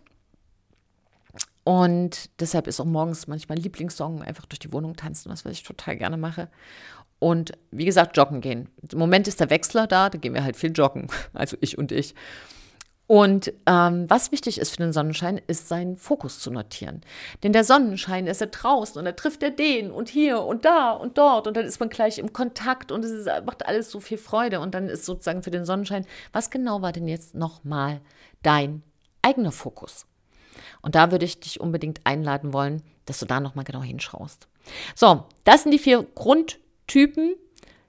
Und 1.67 2.31
deshalb 2.39 2.69
ist 2.69 2.79
auch 2.79 2.85
morgens 2.85 3.27
manchmal 3.27 3.59
Lieblingssong 3.59 4.23
einfach 4.23 4.47
durch 4.47 4.61
die 4.61 4.73
Wohnung 4.73 4.95
tanzen, 4.95 5.33
was, 5.33 5.45
ich 5.47 5.65
total 5.65 5.97
gerne 5.97 6.17
mache. 6.17 6.49
Und 7.19 7.55
wie 7.73 7.85
gesagt, 7.85 8.17
joggen 8.17 8.41
gehen. 8.41 8.69
Im 8.93 9.01
Moment 9.01 9.27
ist 9.27 9.41
der 9.41 9.51
Wechsler 9.51 9.89
da, 9.89 10.09
da 10.09 10.17
gehen 10.17 10.33
wir 10.33 10.45
halt 10.45 10.55
viel 10.55 10.71
joggen. 10.71 11.09
Also 11.33 11.57
ich 11.61 11.77
und 11.77 11.91
ich. 11.91 12.15
Und 13.09 13.53
ähm, 13.67 14.09
was 14.09 14.31
wichtig 14.31 14.59
ist 14.59 14.71
für 14.71 14.77
den 14.77 14.93
Sonnenschein, 14.93 15.41
ist 15.49 15.67
seinen 15.67 15.97
Fokus 15.97 16.39
zu 16.39 16.53
notieren. 16.53 17.01
Denn 17.43 17.53
der 17.53 17.65
Sonnenschein 17.65 18.29
ist 18.29 18.41
ja 18.41 18.47
draußen 18.47 18.97
und 18.97 19.05
da 19.05 19.11
trifft 19.11 19.43
er 19.43 19.51
den 19.51 19.91
und 19.91 20.09
hier 20.09 20.43
und 20.43 20.65
da 20.65 20.93
und 20.93 21.19
dort 21.19 21.49
und 21.49 21.57
dann 21.57 21.65
ist 21.65 21.81
man 21.81 21.89
gleich 21.89 22.21
im 22.21 22.33
Kontakt 22.33 22.93
und 22.93 23.05
es 23.05 23.11
ist, 23.11 23.27
macht 23.45 23.67
alles 23.67 23.91
so 23.91 23.99
viel 23.99 24.19
Freude. 24.19 24.61
Und 24.61 24.73
dann 24.77 24.89
ist 24.89 25.05
sozusagen 25.05 25.43
für 25.43 25.51
den 25.51 25.65
Sonnenschein, 25.65 26.07
was 26.33 26.51
genau 26.51 26.81
war 26.81 26.93
denn 26.93 27.09
jetzt 27.09 27.35
nochmal 27.35 28.01
dein 28.45 28.85
eigener 29.21 29.51
Fokus? 29.51 30.07
Und 30.83 30.95
da 30.95 31.11
würde 31.11 31.25
ich 31.25 31.41
dich 31.41 31.61
unbedingt 31.61 32.01
einladen 32.05 32.53
wollen, 32.53 32.83
dass 33.05 33.19
du 33.19 33.27
da 33.27 33.41
nochmal 33.41 33.65
genau 33.65 33.83
hinschaust. 33.83 34.49
So, 34.95 35.25
das 35.45 35.63
sind 35.63 35.73
die 35.73 35.79
vier 35.79 36.07
Grundtypen. 36.15 37.35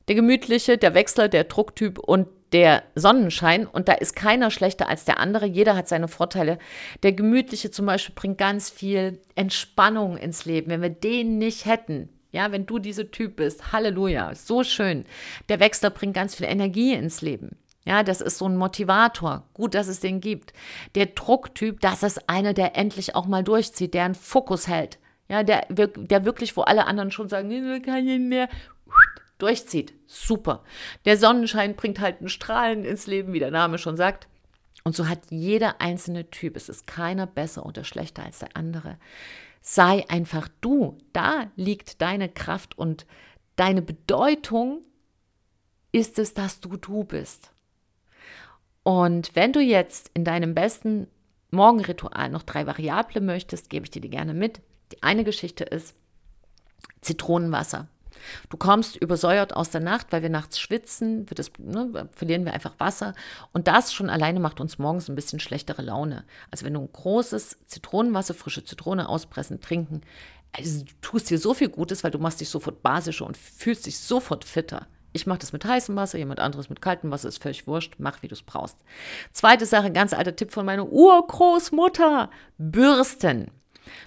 Der 0.08 0.15
gemütliche, 0.15 0.77
der 0.77 0.93
Wechsler, 0.93 1.27
der 1.27 1.43
Drucktyp 1.43 1.99
und 1.99 2.27
der 2.53 2.84
Sonnenschein 2.95 3.67
und 3.67 3.89
da 3.89 3.93
ist 3.93 4.15
keiner 4.15 4.51
schlechter 4.51 4.88
als 4.88 5.06
der 5.06 5.19
andere. 5.19 5.45
Jeder 5.45 5.75
hat 5.75 5.88
seine 5.88 6.08
Vorteile. 6.08 6.60
Der 7.03 7.12
gemütliche 7.12 7.71
zum 7.71 7.86
Beispiel 7.86 8.15
bringt 8.15 8.38
ganz 8.38 8.69
viel 8.69 9.19
Entspannung 9.36 10.17
ins 10.17 10.45
Leben. 10.45 10.71
Wenn 10.71 10.82
wir 10.82 10.89
den 10.89 11.38
nicht 11.39 11.65
hätten, 11.65 12.10
ja, 12.32 12.51
wenn 12.51 12.65
du 12.65 12.80
dieser 12.80 13.12
Typ 13.12 13.38
bist, 13.38 13.71
Halleluja, 13.73 14.34
so 14.36 14.63
schön. 14.63 15.06
Der 15.49 15.60
Wechsler 15.60 15.89
bringt 15.89 16.13
ganz 16.13 16.36
viel 16.36 16.45
Energie 16.45 16.93
ins 16.93 17.21
Leben. 17.21 17.58
Ja, 17.88 18.04
das 18.04 18.19
ist 18.19 18.38
so 18.38 18.50
ein 18.50 18.58
Motivator. 18.58 19.47
Gut, 19.54 19.73
dass 19.73 19.88
es 19.88 20.02
den 20.02 20.19
gibt. 20.19 20.52
Der 20.95 21.06
Drucktyp, 21.06 21.80
das 21.80 22.04
ist 22.04 22.28
einer, 22.28 22.54
der 22.54 22.76
endlich 22.76 23.15
auch 23.15 23.28
mal 23.28 23.45
durchzieht, 23.45 23.93
der 23.93 24.04
einen 24.04 24.13
Fokus 24.13 24.67
hält. 24.67 25.00
Ja, 25.30 25.41
der, 25.41 25.67
der 25.69 26.26
wirklich, 26.26 26.58
wo 26.58 26.63
alle 26.63 26.86
anderen 26.86 27.12
schon 27.12 27.30
sagen, 27.30 27.50
ich 27.50 27.84
kann 27.84 28.04
nicht 28.04 28.19
mehr, 28.19 28.50
durchzieht. 29.38 29.93
Super. 30.06 30.65
Der 31.06 31.17
Sonnenschein 31.17 31.78
bringt 31.78 32.02
halt 32.02 32.19
ein 32.19 32.28
Strahlen 32.28 32.84
ins 32.84 33.08
Leben, 33.08 33.32
wie 33.32 33.39
der 33.39 33.52
Name 33.52 33.78
schon 33.78 33.95
sagt. 33.95 34.28
Und 34.84 34.93
so 34.93 35.08
hat 35.08 35.19
jeder 35.30 35.80
einzelne 35.80 36.30
Typ, 36.30 36.58
es 36.58 36.67
ist 36.67 36.88
keiner 36.88 37.26
besser 37.26 37.65
oder 37.65 37.86
schlechter 37.86 38.26
als 38.26 38.39
der 38.39 38.50
andere. 38.58 38.97
Sei 39.62 40.04
einfach 40.10 40.50
du. 40.60 40.97
Da 41.13 41.52
liegt 41.56 42.02
deine 42.02 42.28
Kraft 42.28 42.78
und 42.78 43.06
deine 43.56 43.82
Bedeutung 43.82 44.82
ist 45.93 46.19
es, 46.19 46.34
dass 46.34 46.60
du 46.60 46.76
du 46.76 47.06
bist. 47.06 47.54
Und 48.88 49.36
wenn 49.36 49.52
du 49.52 49.60
jetzt 49.60 50.12
in 50.13 50.23
deinem 50.23 50.56
besten 50.56 51.08
Morgenritual 51.52 52.30
noch 52.30 52.43
drei 52.43 52.65
Variable 52.65 53.19
möchtest, 53.19 53.69
gebe 53.69 53.84
ich 53.84 53.91
dir 53.91 54.02
die 54.02 54.10
gerne 54.10 54.34
mit. 54.34 54.62
Die 54.93 55.04
eine 55.04 55.26
Geschichte 55.26 55.65
ist 55.65 55.93
Zitronenwasser. 57.02 57.89
Du 58.50 58.56
kommst 58.56 58.95
übersäuert 58.95 59.54
aus 59.54 59.71
der 59.71 59.82
Nacht, 59.82 60.08
weil 60.12 60.21
wir 60.21 60.30
nachts 60.30 60.58
schwitzen, 60.58 61.26
das, 61.26 61.52
ne, 61.58 62.08
verlieren 62.13 62.45
wir 62.45 62.54
einfach 62.54 62.80
Wasser. 62.80 63.13
Und 63.52 63.67
das 63.67 63.93
schon 63.93 64.10
alleine 64.10 64.39
macht 64.39 64.62
uns 64.62 64.80
morgens 64.80 65.10
ein 65.10 65.15
bisschen 65.15 65.41
schlechtere 65.41 65.82
Laune. 65.82 66.23
Also 66.50 66.65
wenn 66.65 66.73
du 66.73 66.80
ein 66.80 66.93
großes 66.93 67.65
Zitronenwasser, 67.65 68.36
frische 68.36 68.63
Zitrone 68.63 69.10
auspressen, 69.10 69.60
trinken, 69.60 70.00
also 70.54 70.86
du 70.86 70.93
tust 71.02 71.30
dir 71.30 71.39
so 71.39 71.54
viel 71.54 71.67
Gutes, 71.67 72.06
weil 72.06 72.12
du 72.12 72.19
machst 72.19 72.39
dich 72.39 72.47
sofort 72.47 72.82
basischer 72.84 73.26
und 73.26 73.36
fühlst 73.36 73.86
dich 73.86 74.00
sofort 74.00 74.45
fitter. 74.45 74.88
Ich 75.17 75.25
mache 75.25 75.39
das 75.39 75.51
mit 75.51 75.65
heißem 75.65 75.95
Wasser, 75.95 76.19
jemand 76.19 76.39
anderes 76.39 76.69
mit 76.69 76.80
kaltem 76.80 77.10
Wasser, 77.10 77.27
ist 77.27 77.41
völlig 77.41 77.65
wurscht, 77.65 77.95
mach 77.97 78.21
wie 78.21 78.27
du 78.27 78.36
es 78.36 78.43
brauchst. 78.43 78.77
Zweite 79.34 79.65
Sache, 79.65 79.91
ganz 79.91 80.13
alter 80.13 80.36
Tipp 80.36 80.51
von 80.51 80.63
meiner 80.63 80.88
Urgroßmutter, 80.88 82.30
Bürsten. 82.60 83.49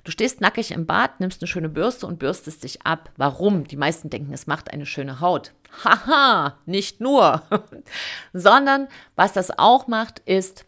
Du 0.04 0.12
stehst 0.12 0.40
nackig 0.40 0.70
im 0.70 0.86
Bad, 0.86 1.18
nimmst 1.18 1.42
eine 1.42 1.48
schöne 1.48 1.68
Bürste 1.68 2.06
und 2.06 2.20
bürstest 2.20 2.62
dich 2.62 2.86
ab. 2.86 3.10
Warum? 3.16 3.66
Die 3.66 3.76
meisten 3.76 4.08
denken, 4.08 4.32
es 4.32 4.46
macht 4.46 4.72
eine 4.72 4.86
schöne 4.86 5.20
Haut. 5.20 5.52
Haha, 5.84 6.58
nicht 6.64 7.00
nur. 7.00 7.42
Sondern 8.32 8.86
was 9.16 9.32
das 9.32 9.58
auch 9.58 9.88
macht, 9.88 10.20
ist, 10.20 10.64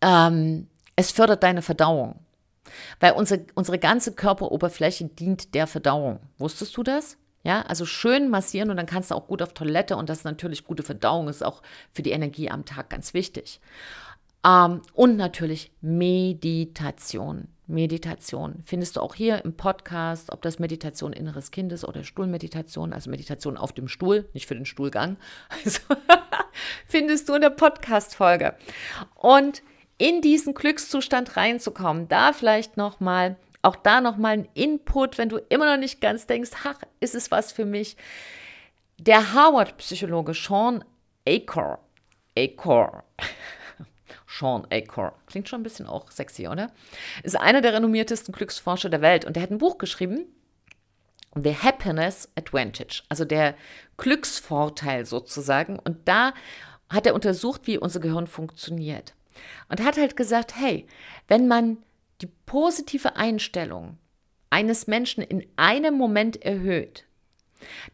ähm, 0.00 0.66
es 0.96 1.12
fördert 1.12 1.44
deine 1.44 1.62
Verdauung. 1.62 2.18
Weil 2.98 3.12
unsere, 3.12 3.46
unsere 3.54 3.78
ganze 3.78 4.14
Körperoberfläche 4.14 5.04
dient 5.04 5.54
der 5.54 5.68
Verdauung. 5.68 6.18
Wusstest 6.38 6.76
du 6.76 6.82
das? 6.82 7.18
Ja, 7.44 7.62
also 7.62 7.84
schön 7.86 8.30
massieren 8.30 8.70
und 8.70 8.76
dann 8.76 8.86
kannst 8.86 9.10
du 9.10 9.14
auch 9.14 9.26
gut 9.26 9.42
auf 9.42 9.52
Toilette 9.52 9.96
und 9.96 10.08
das 10.08 10.18
ist 10.18 10.24
natürlich 10.24 10.64
gute 10.64 10.82
Verdauung, 10.82 11.28
ist 11.28 11.44
auch 11.44 11.62
für 11.92 12.02
die 12.02 12.12
Energie 12.12 12.50
am 12.50 12.64
Tag 12.64 12.90
ganz 12.90 13.14
wichtig. 13.14 13.60
Ähm, 14.44 14.82
und 14.94 15.16
natürlich 15.16 15.72
Meditation. 15.80 17.48
Meditation. 17.66 18.62
Findest 18.66 18.96
du 18.96 19.00
auch 19.00 19.14
hier 19.14 19.44
im 19.44 19.56
Podcast, 19.56 20.30
ob 20.30 20.42
das 20.42 20.58
Meditation 20.58 21.12
inneres 21.12 21.50
Kindes 21.50 21.86
oder 21.86 22.04
Stuhlmeditation, 22.04 22.92
also 22.92 23.08
Meditation 23.08 23.56
auf 23.56 23.72
dem 23.72 23.88
Stuhl, 23.88 24.28
nicht 24.34 24.46
für 24.46 24.54
den 24.54 24.66
Stuhlgang, 24.66 25.16
also 25.64 25.80
findest 26.86 27.28
du 27.28 27.34
in 27.34 27.40
der 27.40 27.50
Podcast-Folge. 27.50 28.54
Und 29.14 29.62
in 29.98 30.20
diesen 30.20 30.54
Glückszustand 30.54 31.36
reinzukommen, 31.36 32.08
da 32.08 32.32
vielleicht 32.32 32.76
nochmal, 32.76 33.36
auch 33.62 33.76
da 33.76 34.00
nochmal 34.00 34.32
ein 34.32 34.48
Input, 34.54 35.18
wenn 35.18 35.28
du 35.28 35.38
immer 35.48 35.70
noch 35.70 35.80
nicht 35.80 36.00
ganz 36.00 36.26
denkst, 36.26 36.50
ach, 36.64 36.80
ist 37.00 37.14
es 37.14 37.30
was 37.30 37.52
für 37.52 37.64
mich? 37.64 37.96
Der 38.98 39.32
Harvard-Psychologe 39.32 40.34
Sean 40.34 40.84
Acor, 41.26 41.78
Acor, 42.36 43.04
Sean 44.26 44.66
Acor. 44.70 45.14
Klingt 45.26 45.48
schon 45.48 45.60
ein 45.60 45.64
bisschen 45.64 45.86
auch 45.86 46.10
sexy, 46.10 46.48
oder? 46.48 46.72
Ist 47.22 47.40
einer 47.40 47.60
der 47.60 47.74
renommiertesten 47.74 48.34
Glücksforscher 48.34 48.90
der 48.90 49.00
Welt 49.00 49.24
und 49.24 49.36
der 49.36 49.44
hat 49.44 49.50
ein 49.50 49.58
Buch 49.58 49.78
geschrieben, 49.78 50.26
The 51.34 51.56
Happiness 51.56 52.30
Advantage, 52.36 53.02
also 53.08 53.24
der 53.24 53.54
Glücksvorteil 53.96 55.06
sozusagen. 55.06 55.78
Und 55.78 56.06
da 56.06 56.34
hat 56.90 57.06
er 57.06 57.14
untersucht, 57.14 57.62
wie 57.66 57.78
unser 57.78 58.00
Gehirn 58.00 58.26
funktioniert. 58.26 59.14
Und 59.68 59.82
hat 59.82 59.96
halt 59.96 60.16
gesagt, 60.16 60.56
hey, 60.56 60.86
wenn 61.28 61.48
man 61.48 61.78
die 62.22 62.30
positive 62.46 63.16
Einstellung 63.16 63.98
eines 64.50 64.86
Menschen 64.86 65.22
in 65.22 65.46
einem 65.56 65.96
Moment 65.96 66.42
erhöht, 66.42 67.04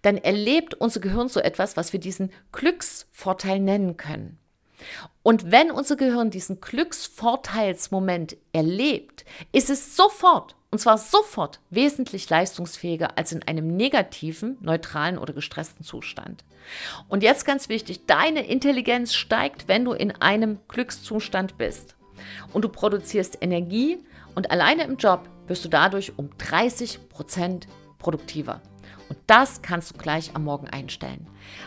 dann 0.03 0.17
erlebt 0.17 0.75
unser 0.75 1.01
Gehirn 1.01 1.29
so 1.29 1.41
etwas, 1.41 1.77
was 1.77 1.93
wir 1.93 2.01
diesen 2.01 2.33
Glücksvorteil 2.53 3.61
nennen 3.61 3.97
können. 3.97 4.39
Und 5.23 5.51
wenn 5.51 5.71
unser 5.71 5.97
Gehirn 5.97 6.31
diesen 6.31 6.61
Glücksvorteilsmoment 6.61 8.37
erlebt, 8.53 9.25
ist 9.53 9.71
es 9.71 9.97
sofort, 9.97 10.57
und 10.71 10.79
zwar 10.79 10.99
sofort, 10.99 11.61
wesentlich 11.71 12.31
leistungsfähiger 12.31 13.19
als 13.19 13.33
in 13.33 13.43
einem 13.43 13.77
negativen, 13.77 14.57
neutralen 14.61 15.19
oder 15.19 15.33
gestressten 15.33 15.85
Zustand. 15.85 16.45
Und 17.09 17.23
jetzt 17.23 17.45
ganz 17.45 17.69
wichtig, 17.69 18.07
deine 18.07 18.47
Intelligenz 18.47 19.15
steigt, 19.15 19.69
wenn 19.69 19.85
du 19.85 19.93
in 19.93 20.13
einem 20.13 20.59
Glückszustand 20.69 21.59
bist. 21.59 21.97
Und 22.53 22.63
du 22.65 22.69
produzierst 22.69 23.39
Energie 23.41 23.99
und 24.39 24.53
alleine 24.53 24.85
im 24.85 24.99
Job 24.99 25.29
wirst 25.49 25.65
du 25.65 25.69
dadurch 25.69 26.17
um 26.17 26.31
30 26.39 27.09
Prozent 27.09 27.67
produktiver. 27.99 28.63
Und 29.09 29.19
das 29.27 29.63
kannst 29.63 29.93
du 29.95 29.99
gleich 29.99 30.35
am 30.35 30.45
Morgen 30.45 30.69
einstellen. 30.69 31.27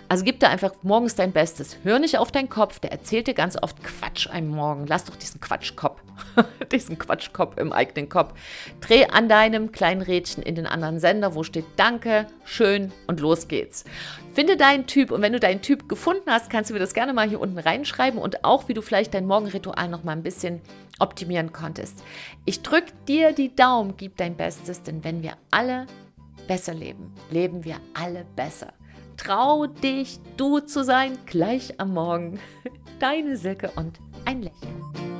Also 0.09 0.23
gib 0.23 0.39
dir 0.39 0.49
einfach 0.49 0.71
morgens 0.83 1.15
dein 1.15 1.31
Bestes. 1.31 1.77
Hör 1.83 1.99
nicht 1.99 2.17
auf 2.17 2.31
deinen 2.31 2.49
Kopf, 2.49 2.79
der 2.79 2.91
erzählt 2.91 3.27
dir 3.27 3.33
ganz 3.33 3.57
oft 3.61 3.83
Quatsch 3.83 4.27
am 4.31 4.49
Morgen. 4.49 4.85
Lass 4.87 5.05
doch 5.05 5.15
diesen 5.15 5.41
Quatschkopf, 5.41 6.01
diesen 6.71 6.97
Quatschkopf 6.97 7.57
im 7.57 7.71
eigenen 7.71 8.09
Kopf. 8.09 8.33
Dreh 8.79 9.05
an 9.05 9.29
deinem 9.29 9.71
kleinen 9.71 10.01
Rädchen 10.01 10.43
in 10.43 10.55
den 10.55 10.67
anderen 10.67 10.99
Sender, 10.99 11.33
wo 11.33 11.43
steht 11.43 11.65
Danke, 11.77 12.27
schön 12.45 12.91
und 13.07 13.19
los 13.19 13.47
geht's. 13.47 13.85
Finde 14.33 14.55
deinen 14.55 14.87
Typ 14.87 15.11
und 15.11 15.21
wenn 15.21 15.33
du 15.33 15.39
deinen 15.39 15.61
Typ 15.61 15.89
gefunden 15.89 16.29
hast, 16.29 16.49
kannst 16.49 16.69
du 16.69 16.73
mir 16.73 16.79
das 16.79 16.93
gerne 16.93 17.13
mal 17.13 17.27
hier 17.27 17.41
unten 17.41 17.57
reinschreiben 17.57 18.19
und 18.19 18.43
auch, 18.45 18.67
wie 18.67 18.73
du 18.73 18.81
vielleicht 18.81 19.13
dein 19.13 19.25
Morgenritual 19.25 19.87
noch 19.87 20.03
mal 20.03 20.13
ein 20.13 20.23
bisschen 20.23 20.61
optimieren 20.99 21.51
konntest. 21.51 22.03
Ich 22.45 22.61
drücke 22.61 22.93
dir 23.07 23.33
die 23.33 23.53
Daumen, 23.55 23.95
gib 23.97 24.17
dein 24.17 24.35
Bestes, 24.35 24.83
denn 24.83 25.03
wenn 25.03 25.23
wir 25.23 25.33
alle 25.49 25.87
besser 26.51 26.73
leben, 26.73 27.13
leben 27.29 27.63
wir 27.63 27.77
alle 27.93 28.25
besser. 28.35 28.73
Trau 29.15 29.67
dich, 29.67 30.19
du 30.35 30.59
zu 30.59 30.83
sein, 30.83 31.17
gleich 31.25 31.79
am 31.79 31.93
Morgen. 31.93 32.41
Deine 32.99 33.37
Silke 33.37 33.71
und 33.77 34.01
ein 34.25 34.41
Lächeln. 34.41 35.10